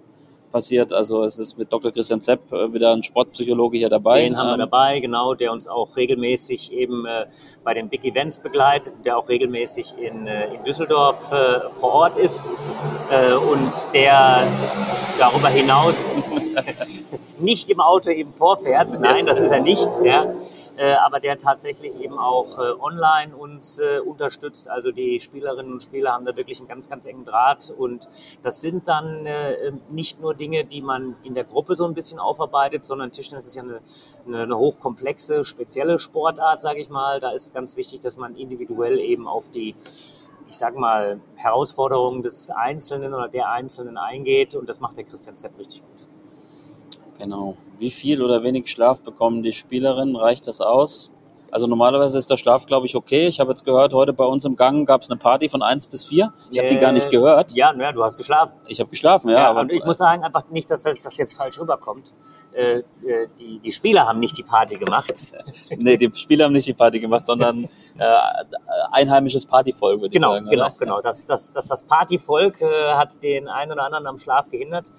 passiert. 0.52 0.94
Also 0.94 1.24
es 1.24 1.40
ist 1.40 1.58
mit 1.58 1.72
Dr. 1.72 1.92
Christian 1.92 2.22
Zepp 2.22 2.52
äh, 2.52 2.74
wieder 2.74 2.94
ein 2.94 3.04
Sportpsychologe 3.04 3.78
hier 3.78 3.90
dabei. 3.90 4.22
Den 4.22 4.38
haben 4.38 4.48
wir 4.48 4.54
Ähm, 4.54 4.60
dabei, 4.60 5.00
genau, 5.00 5.34
der 5.34 5.52
uns 5.52 5.68
auch 5.68 5.96
regelmäßig 5.96 6.72
eben 6.74 7.06
äh, 7.06 7.26
bei 7.64 7.74
den 7.74 7.90
Big 7.90 8.04
Events 8.06 8.40
begleitet, 8.40 8.94
der 9.06 9.18
auch 9.18 9.30
regelmäßig 9.30 9.96
in, 9.98 10.28
äh, 10.28 10.54
in 10.54 10.64
Düsseldorf 10.64 11.32
äh, 11.32 11.70
vor 11.70 11.94
Ort 11.94 12.18
ist 12.18 12.50
und 13.52 13.72
der 13.94 14.48
darüber 15.18 15.50
hinaus 15.50 16.16
nicht 17.40 17.70
im 17.70 17.80
Auto 17.80 18.10
eben 18.10 18.32
vorfährt. 18.32 19.00
Nein, 19.00 19.26
das 19.26 19.40
ist 19.40 19.52
er 19.52 19.62
nicht. 19.62 19.90
Ja. 20.04 20.34
Äh, 20.80 20.94
aber 20.94 21.20
der 21.20 21.38
tatsächlich 21.38 22.00
eben 22.00 22.18
auch 22.18 22.58
äh, 22.58 22.72
online 22.80 23.36
uns 23.36 23.80
äh, 23.80 24.00
unterstützt. 24.00 24.70
Also 24.70 24.94
die 24.94 25.20
Spielerinnen 25.20 25.74
und 25.74 25.84
Spieler 25.84 26.14
haben 26.14 26.24
da 26.24 26.38
wirklich 26.38 26.60
einen 26.60 26.70
ganz, 26.70 26.90
ganz 26.90 27.06
engen 27.06 27.26
Draht. 27.26 27.70
Und 27.78 28.08
das 28.44 28.62
sind 28.62 28.88
dann 28.88 29.26
äh, 29.26 29.74
nicht 29.90 30.22
nur 30.22 30.34
Dinge, 30.36 30.64
die 30.64 30.82
man 30.82 31.18
in 31.24 31.34
der 31.34 31.44
Gruppe 31.44 31.76
so 31.76 31.84
ein 31.84 31.94
bisschen 31.94 32.18
aufarbeitet, 32.18 32.86
sondern 32.86 33.12
Tischtennis 33.12 33.46
ist 33.46 33.58
ja 33.58 33.64
eine, 33.64 33.82
eine, 34.26 34.58
hochkomplexe, 34.58 35.44
spezielle 35.44 36.00
Sportart, 36.00 36.62
sage 36.62 36.80
ich 36.80 36.90
mal. 36.90 37.20
Da 37.20 37.32
ist 37.32 37.54
ganz 37.54 37.76
wichtig, 37.76 38.00
dass 38.00 38.16
man 38.16 38.38
individuell 38.38 39.00
eben 39.00 39.28
auf 39.28 39.52
die 39.52 39.76
ich 40.48 40.58
sag 40.58 40.76
mal, 40.76 41.20
Herausforderungen 41.36 42.24
des 42.24 42.50
Einzelnen 42.50 43.14
oder 43.14 43.28
der 43.28 43.52
Einzelnen 43.52 43.98
eingeht. 43.98 44.56
Und 44.56 44.68
das 44.70 44.80
macht 44.80 44.96
der 44.96 45.04
Christian 45.04 45.38
Zepp 45.38 45.60
richtig 45.60 45.82
gut. 45.82 46.09
Genau. 47.20 47.58
Wie 47.78 47.92
viel 47.92 48.22
oder 48.22 48.44
wenig 48.44 48.68
Schlaf 48.70 49.02
bekommen 49.02 49.44
die 49.44 49.54
Spielerinnen? 49.54 50.16
Reicht 50.16 50.48
das 50.48 50.62
aus? 50.62 51.12
Also 51.52 51.68
normalerweise 51.68 52.18
ist 52.18 52.30
der 52.30 52.38
Schlaf, 52.38 52.66
glaube 52.66 52.86
ich, 52.86 52.96
okay. 52.96 53.28
Ich 53.28 53.40
habe 53.40 53.50
jetzt 53.50 53.66
gehört, 53.66 53.94
heute 53.94 54.14
bei 54.14 54.24
uns 54.26 54.46
im 54.46 54.56
Gang 54.56 54.88
gab 54.88 55.02
es 55.02 55.10
eine 55.10 55.18
Party 55.18 55.50
von 55.50 55.62
1 55.62 55.88
bis 55.88 56.06
4. 56.06 56.32
Ich 56.52 56.60
habe 56.60 56.70
die 56.70 56.78
gar 56.78 56.92
nicht 56.92 57.10
gehört. 57.10 57.54
Ja, 57.54 57.74
naja, 57.74 57.92
du 57.92 58.04
hast 58.04 58.18
geschlafen. 58.18 58.54
Ich 58.68 58.80
habe 58.80 58.90
geschlafen, 58.90 59.30
ja. 59.30 59.40
Ja, 59.40 59.50
aber 59.50 59.62
und 59.62 59.72
ich 59.72 59.84
muss 59.84 59.98
sagen, 59.98 60.24
einfach 60.24 60.48
nicht, 60.50 60.70
dass 60.70 60.84
das, 60.84 61.02
das 61.02 61.18
jetzt 61.18 61.36
falsch 61.36 61.60
rüberkommt. 61.60 62.14
Äh, 62.54 62.80
äh, 62.80 63.28
die, 63.40 63.60
die 63.60 63.72
Spieler 63.72 64.08
haben 64.08 64.20
nicht 64.20 64.38
die 64.38 64.44
Party 64.44 64.76
gemacht. 64.76 65.28
nee, 65.78 65.98
die 65.98 66.12
Spieler 66.14 66.46
haben 66.46 66.54
nicht 66.54 66.68
die 66.68 66.74
Party 66.74 67.00
gemacht, 67.00 67.26
sondern 67.26 67.64
äh, 67.64 67.70
einheimisches 68.92 69.46
Partyvolk, 69.46 70.02
würde 70.02 70.12
Genau, 70.12 70.34
ich 70.34 70.40
sagen. 70.40 70.50
genau, 70.50 70.66
oder? 70.66 70.76
genau. 70.78 71.02
Das, 71.02 71.26
das, 71.26 71.52
das, 71.52 71.68
das 71.68 71.84
Partyvolk 71.84 72.62
äh, 72.62 72.94
hat 72.94 73.24
den 73.24 73.48
einen 73.48 73.72
oder 73.72 73.86
anderen 73.86 74.06
am 74.06 74.18
Schlaf 74.20 74.52
gehindert. 74.52 74.92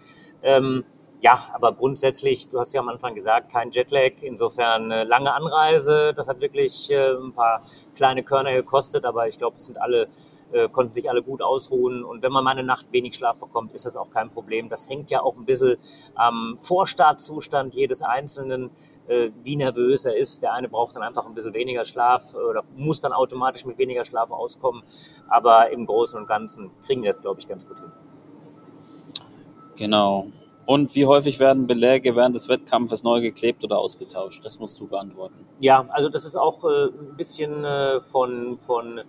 Ähm, 0.43 0.85
ja, 1.21 1.39
aber 1.53 1.73
grundsätzlich, 1.75 2.49
du 2.49 2.59
hast 2.59 2.73
ja 2.73 2.81
am 2.81 2.89
Anfang 2.89 3.15
gesagt, 3.15 3.53
kein 3.53 3.71
Jetlag, 3.71 4.23
insofern 4.23 4.89
lange 4.89 5.35
Anreise. 5.35 6.15
Das 6.15 6.29
hat 6.29 6.41
wirklich 6.41 6.91
äh, 6.91 7.13
ein 7.13 7.33
paar 7.33 7.61
kleine 7.95 8.23
Körner 8.23 8.53
gekostet, 8.53 9.05
aber 9.05 9.29
ich 9.29 9.37
glaube, 9.37 9.57
es 9.57 9.67
sind 9.67 9.79
alle, 9.79 10.09
äh, 10.53 10.71
konnten 10.71 10.95
sich 10.95 11.11
alle 11.11 11.23
gut 11.23 11.43
ausruhen. 11.43 12.05
Und 12.05 12.23
wenn 12.23 12.33
man 12.33 12.43
mal 12.43 12.53
eine 12.53 12.63
Nacht 12.63 12.87
wenig 12.91 13.15
Schlaf 13.17 13.39
bekommt, 13.39 13.75
ist 13.75 13.85
das 13.85 13.99
auch 13.99 14.09
kein 14.11 14.31
Problem. 14.31 14.71
Das 14.71 14.89
hängt 14.89 15.11
ja 15.11 15.23
auch 15.23 15.37
ein 15.37 15.45
bisschen 15.45 15.77
am 16.15 16.57
Vorstartzustand 16.57 17.75
jedes 17.75 18.01
Einzelnen, 18.01 18.71
äh, 19.07 19.31
wie 19.43 19.57
nervös 19.57 20.07
er 20.07 20.17
ist. 20.17 20.43
Der 20.43 20.55
eine 20.55 20.71
braucht 20.71 20.97
dann 20.97 21.03
einfach 21.03 21.27
ein 21.27 21.35
bisschen 21.35 21.53
weniger 21.53 21.85
Schlaf 21.85 22.35
oder 22.35 22.65
muss 22.77 23.01
dann 23.03 23.13
automatisch 23.13 23.67
mit 23.67 23.77
weniger 23.77 24.07
Schlaf 24.07 24.31
auskommen. 24.31 24.83
Aber 25.29 25.71
im 25.71 25.85
Großen 25.85 26.19
und 26.19 26.27
Ganzen 26.27 26.71
kriegen 26.83 27.03
wir 27.03 27.11
das, 27.11 27.21
glaube 27.21 27.41
ich, 27.41 27.47
ganz 27.47 27.69
gut 27.69 27.79
hin. 27.79 27.93
Genau. 29.77 30.27
Und 30.71 30.95
wie 30.95 31.05
häufig 31.05 31.41
werden 31.41 31.67
Beläge 31.67 32.15
während 32.15 32.37
des 32.37 32.49
Wettkampfes 32.49 33.03
neu 33.03 33.21
geklebt 33.21 33.65
oder 33.65 33.81
ausgetauscht? 33.81 34.45
Das 34.45 34.61
musst 34.61 34.79
du 34.79 34.87
beantworten. 34.87 35.45
Ja, 35.59 35.89
also 35.89 36.09
das 36.09 36.25
ist 36.25 36.37
auch 36.37 36.63
äh, 36.63 36.85
ein 36.85 37.17
bisschen 37.17 37.65
äh, 37.65 38.01
von, 38.01 38.57
von 38.61 39.01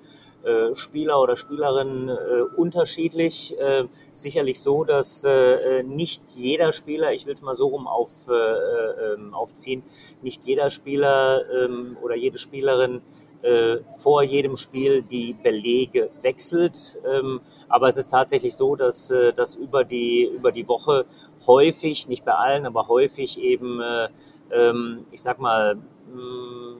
äh, 0.43 0.73
Spieler 0.73 1.21
oder 1.21 1.35
Spielerin 1.35 2.09
äh, 2.09 2.41
unterschiedlich. 2.57 3.55
Äh, 3.59 3.83
sicherlich 4.11 4.59
so, 4.59 4.85
dass 4.85 5.23
äh, 5.23 5.83
nicht 5.83 6.31
jeder 6.31 6.71
Spieler, 6.71 7.13
ich 7.13 7.27
will 7.27 7.35
es 7.35 7.43
mal 7.43 7.55
so 7.55 7.67
rum 7.67 7.85
auf, 7.85 8.27
äh, 8.27 8.33
äh, 8.33 9.13
ähm, 9.13 9.35
aufziehen, 9.35 9.83
nicht 10.23 10.45
jeder 10.45 10.71
Spieler 10.71 11.43
ähm, 11.63 11.95
oder 12.01 12.15
jede 12.15 12.39
Spielerin 12.39 13.03
äh, 13.41 13.77
vor 13.91 14.23
jedem 14.23 14.55
Spiel 14.55 15.01
die 15.01 15.35
Belege 15.41 16.09
wechselt. 16.21 16.97
Ähm, 17.11 17.41
aber 17.69 17.87
es 17.87 17.97
ist 17.97 18.09
tatsächlich 18.11 18.55
so, 18.55 18.75
dass, 18.75 19.11
äh, 19.11 19.33
dass 19.33 19.55
über, 19.55 19.83
die, 19.83 20.25
über 20.25 20.51
die 20.51 20.67
Woche 20.67 21.05
häufig, 21.47 22.07
nicht 22.07 22.25
bei 22.25 22.33
allen, 22.33 22.65
aber 22.65 22.87
häufig 22.87 23.39
eben, 23.39 23.81
äh, 23.81 24.09
ähm, 24.51 25.05
ich 25.11 25.21
sag 25.21 25.39
mal, 25.39 25.75
mh, 25.75 26.77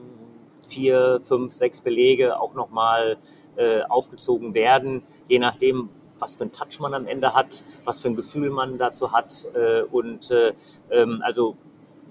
vier, 0.66 1.20
fünf, 1.22 1.52
sechs 1.52 1.80
Belege 1.80 2.40
auch 2.40 2.54
nochmal 2.54 3.16
äh, 3.56 3.82
aufgezogen 3.82 4.54
werden, 4.54 5.02
je 5.28 5.38
nachdem, 5.38 5.90
was 6.18 6.36
für 6.36 6.44
ein 6.44 6.52
Touch 6.52 6.78
man 6.80 6.94
am 6.94 7.06
Ende 7.06 7.34
hat, 7.34 7.64
was 7.84 8.00
für 8.00 8.08
ein 8.08 8.16
Gefühl 8.16 8.50
man 8.50 8.78
dazu 8.78 9.12
hat. 9.12 9.46
Äh, 9.54 9.82
und 9.82 10.30
äh, 10.30 10.52
ähm, 10.90 11.20
also 11.24 11.56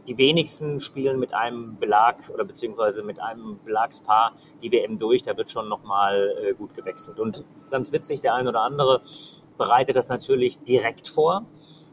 die 0.08 0.18
wenigsten 0.18 0.80
spielen 0.80 1.20
mit 1.20 1.34
einem 1.34 1.78
Belag 1.78 2.30
oder 2.34 2.44
beziehungsweise 2.44 3.04
mit 3.04 3.20
einem 3.20 3.60
Belagspaar 3.64 4.34
die 4.62 4.72
WM 4.72 4.98
durch. 4.98 5.24
Da 5.24 5.38
wird 5.38 5.50
schon 5.50 5.70
nochmal 5.70 6.36
äh, 6.44 6.54
gut 6.54 6.74
gewechselt. 6.74 7.20
Und 7.20 7.44
ganz 7.70 7.92
witzig, 7.92 8.22
der 8.22 8.36
ein 8.36 8.48
oder 8.48 8.62
andere 8.62 9.02
bereitet 9.58 9.96
das 9.96 10.10
natürlich 10.10 10.60
direkt 10.64 11.08
vor 11.08 11.46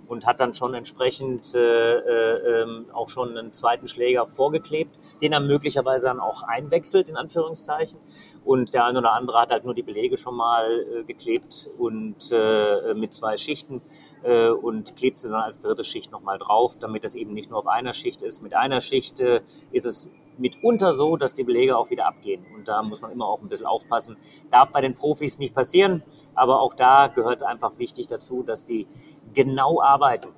und 0.08 0.26
hat 0.26 0.40
dann 0.40 0.54
schon 0.54 0.74
entsprechend 0.74 1.54
äh, 1.54 1.98
äh, 1.98 2.62
ähm, 2.62 2.86
auch 2.92 3.08
schon 3.08 3.36
einen 3.36 3.52
zweiten 3.52 3.86
Schläger 3.86 4.26
vorgeklebt, 4.26 4.98
den 5.20 5.32
er 5.32 5.40
möglicherweise 5.40 6.06
dann 6.06 6.18
auch 6.18 6.42
einwechselt, 6.42 7.08
in 7.08 7.16
Anführungszeichen. 7.16 8.00
Und 8.44 8.74
der 8.74 8.86
ein 8.86 8.96
oder 8.96 9.12
andere 9.12 9.40
hat 9.40 9.50
halt 9.50 9.64
nur 9.64 9.74
die 9.74 9.82
Belege 9.82 10.16
schon 10.16 10.34
mal 10.34 10.66
äh, 10.70 11.04
geklebt 11.04 11.70
und 11.78 12.32
äh, 12.32 12.94
mit 12.94 13.12
zwei 13.12 13.36
Schichten 13.36 13.82
äh, 14.22 14.48
und 14.48 14.96
klebt 14.96 15.18
sie 15.18 15.28
dann 15.28 15.42
als 15.42 15.60
dritte 15.60 15.84
Schicht 15.84 16.10
nochmal 16.10 16.38
drauf, 16.38 16.78
damit 16.80 17.04
das 17.04 17.14
eben 17.14 17.34
nicht 17.34 17.50
nur 17.50 17.58
auf 17.58 17.66
einer 17.66 17.92
Schicht 17.92 18.22
ist. 18.22 18.42
Mit 18.42 18.54
einer 18.54 18.80
Schicht 18.80 19.20
äh, 19.20 19.42
ist 19.72 19.84
es 19.84 20.10
mitunter 20.38 20.92
so, 20.92 21.16
dass 21.16 21.34
die 21.34 21.44
Belege 21.44 21.76
auch 21.76 21.90
wieder 21.90 22.06
abgehen. 22.06 22.44
Und 22.54 22.68
da 22.68 22.82
muss 22.82 23.00
man 23.00 23.10
immer 23.10 23.26
auch 23.26 23.40
ein 23.40 23.48
bisschen 23.48 23.66
aufpassen. 23.66 24.16
Darf 24.50 24.70
bei 24.70 24.80
den 24.80 24.94
Profis 24.94 25.38
nicht 25.38 25.54
passieren, 25.54 26.02
aber 26.34 26.60
auch 26.60 26.74
da 26.74 27.08
gehört 27.08 27.42
einfach 27.42 27.78
wichtig 27.78 28.06
dazu, 28.06 28.42
dass 28.42 28.64
die 28.64 28.86
genau 29.34 29.80
arbeiten. 29.82 30.28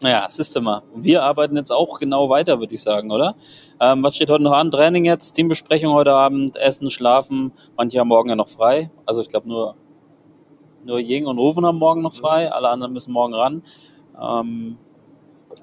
Naja. 0.00 0.28
Und 0.94 1.04
wir 1.04 1.24
arbeiten 1.24 1.56
jetzt 1.56 1.72
auch 1.72 1.98
genau 1.98 2.30
weiter, 2.30 2.60
würde 2.60 2.72
ich 2.72 2.80
sagen, 2.80 3.10
oder? 3.10 3.34
Ähm, 3.80 4.04
was 4.04 4.14
steht 4.14 4.30
heute 4.30 4.44
noch 4.44 4.52
an? 4.52 4.70
Training 4.70 5.04
jetzt, 5.04 5.32
Teambesprechung 5.32 5.92
heute 5.92 6.12
Abend, 6.12 6.56
Essen, 6.56 6.88
Schlafen. 6.90 7.52
Manche 7.76 7.98
haben 7.98 8.08
morgen 8.08 8.28
ja 8.28 8.36
noch 8.36 8.48
frei. 8.48 8.90
Also 9.06 9.22
ich 9.22 9.28
glaube 9.28 9.48
nur, 9.48 9.74
nur 10.84 11.00
Jing 11.00 11.26
und 11.26 11.38
Rufen 11.38 11.66
haben 11.66 11.78
morgen 11.78 12.02
noch 12.02 12.14
frei. 12.14 12.52
Alle 12.52 12.68
anderen 12.68 12.92
müssen 12.92 13.12
morgen 13.12 13.34
ran. 13.34 13.62
Ähm, 14.20 14.78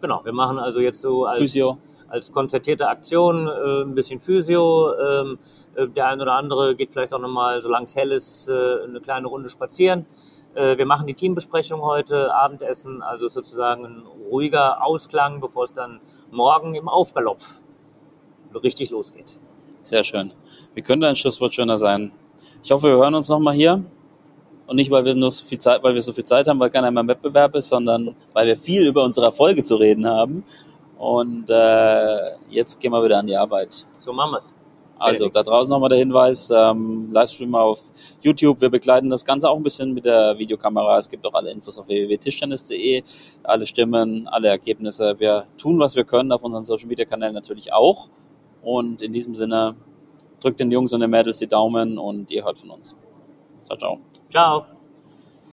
Genau, 0.01 0.23
wir 0.23 0.33
machen 0.33 0.57
also 0.57 0.79
jetzt 0.79 1.01
so 1.01 1.25
als, 1.25 1.39
Physio. 1.39 1.77
Als 2.07 2.31
konzertierte 2.31 2.87
Aktion 2.87 3.47
äh, 3.47 3.83
ein 3.83 3.95
bisschen 3.95 4.19
Physio. 4.19 4.93
Ähm, 4.93 5.39
äh, 5.75 5.87
der 5.87 6.07
ein 6.07 6.21
oder 6.21 6.33
andere 6.33 6.75
geht 6.75 6.91
vielleicht 6.91 7.13
auch 7.13 7.19
nochmal, 7.19 7.61
solange 7.61 7.85
es 7.85 7.95
hell 7.95 8.11
ist, 8.11 8.47
äh, 8.47 8.83
eine 8.83 9.01
kleine 9.01 9.27
Runde 9.27 9.49
spazieren. 9.49 10.05
Äh, 10.53 10.77
wir 10.77 10.85
machen 10.85 11.07
die 11.07 11.13
Teambesprechung 11.13 11.81
heute, 11.81 12.33
Abendessen, 12.33 13.01
also 13.01 13.27
sozusagen 13.27 13.85
ein 13.85 14.03
ruhiger 14.31 14.85
Ausklang, 14.85 15.41
bevor 15.41 15.65
es 15.65 15.73
dann 15.73 15.99
morgen 16.31 16.75
im 16.75 16.87
Aufgalopp 16.87 17.39
richtig 18.63 18.89
losgeht. 18.89 19.37
sehr 19.81 20.03
schön. 20.03 20.31
Wie 20.73 20.81
könnte 20.81 21.07
ein 21.07 21.15
Schlusswort 21.15 21.53
schöner 21.53 21.77
sein? 21.77 22.11
Ich 22.63 22.71
hoffe, 22.71 22.87
wir 22.87 22.95
hören 22.95 23.15
uns 23.15 23.29
nochmal 23.29 23.53
hier. 23.53 23.83
Und 24.67 24.77
nicht, 24.77 24.89
weil 24.89 25.05
wir 25.05 25.13
nur 25.13 25.29
so 25.29 25.45
viel 25.45 25.59
Zeit, 25.59 25.83
weil 25.83 25.93
wir 25.93 26.01
so 26.01 26.11
viel 26.11 26.23
Zeit 26.23 26.47
haben, 26.47 26.59
weil 26.59 26.71
keiner 26.71 26.89
mehr 26.89 27.01
im 27.01 27.07
Wettbewerb 27.07 27.53
ist, 27.55 27.67
sondern 27.67 28.15
weil 28.33 28.47
wir 28.47 28.57
viel 28.57 28.87
über 28.87 29.03
unsere 29.03 29.27
Erfolge 29.27 29.61
zu 29.61 29.75
reden 29.75 30.07
haben. 30.07 30.43
Und 30.97 31.49
äh, 31.49 32.31
jetzt 32.49 32.79
gehen 32.79 32.91
wir 32.91 33.03
wieder 33.03 33.19
an 33.19 33.27
die 33.27 33.35
Arbeit. 33.35 33.85
So 33.99 34.13
machen 34.13 34.33
wir's. 34.33 34.53
Also 34.97 35.27
da 35.27 35.43
draußen 35.43 35.69
nochmal 35.69 35.89
der 35.89 35.97
Hinweis, 35.97 36.49
ähm, 36.55 37.09
Livestream 37.11 37.53
auf 37.53 37.91
YouTube. 38.21 38.61
Wir 38.61 38.69
begleiten 38.69 39.09
das 39.09 39.25
Ganze 39.25 39.49
auch 39.49 39.57
ein 39.57 39.63
bisschen 39.63 39.93
mit 39.93 40.05
der 40.05 40.37
Videokamera. 40.37 40.97
Es 40.97 41.09
gibt 41.09 41.27
auch 41.27 41.33
alle 41.33 41.51
Infos 41.51 41.77
auf 41.77 41.89
www.tischtennis.de, 41.89 43.03
alle 43.43 43.65
Stimmen, 43.65 44.27
alle 44.29 44.47
Ergebnisse. 44.47 45.19
Wir 45.19 45.47
tun, 45.57 45.79
was 45.79 45.97
wir 45.97 46.05
können, 46.05 46.31
auf 46.31 46.43
unseren 46.43 46.63
Social 46.63 46.87
Media 46.87 47.03
Kanälen 47.03 47.33
natürlich 47.33 47.73
auch. 47.73 48.07
Und 48.63 49.01
in 49.01 49.11
diesem 49.11 49.35
Sinne, 49.35 49.75
drückt 50.39 50.59
den 50.59 50.71
Jungs 50.71 50.93
und 50.93 51.01
den 51.01 51.09
Mädels 51.09 51.39
die 51.39 51.47
Daumen 51.47 51.97
und 51.97 52.31
ihr 52.31 52.45
hört 52.45 52.57
von 52.57 52.69
uns. 52.69 52.95
Ciao, 53.65 53.77
ciao. 53.77 53.99
Ciao. 54.29 54.74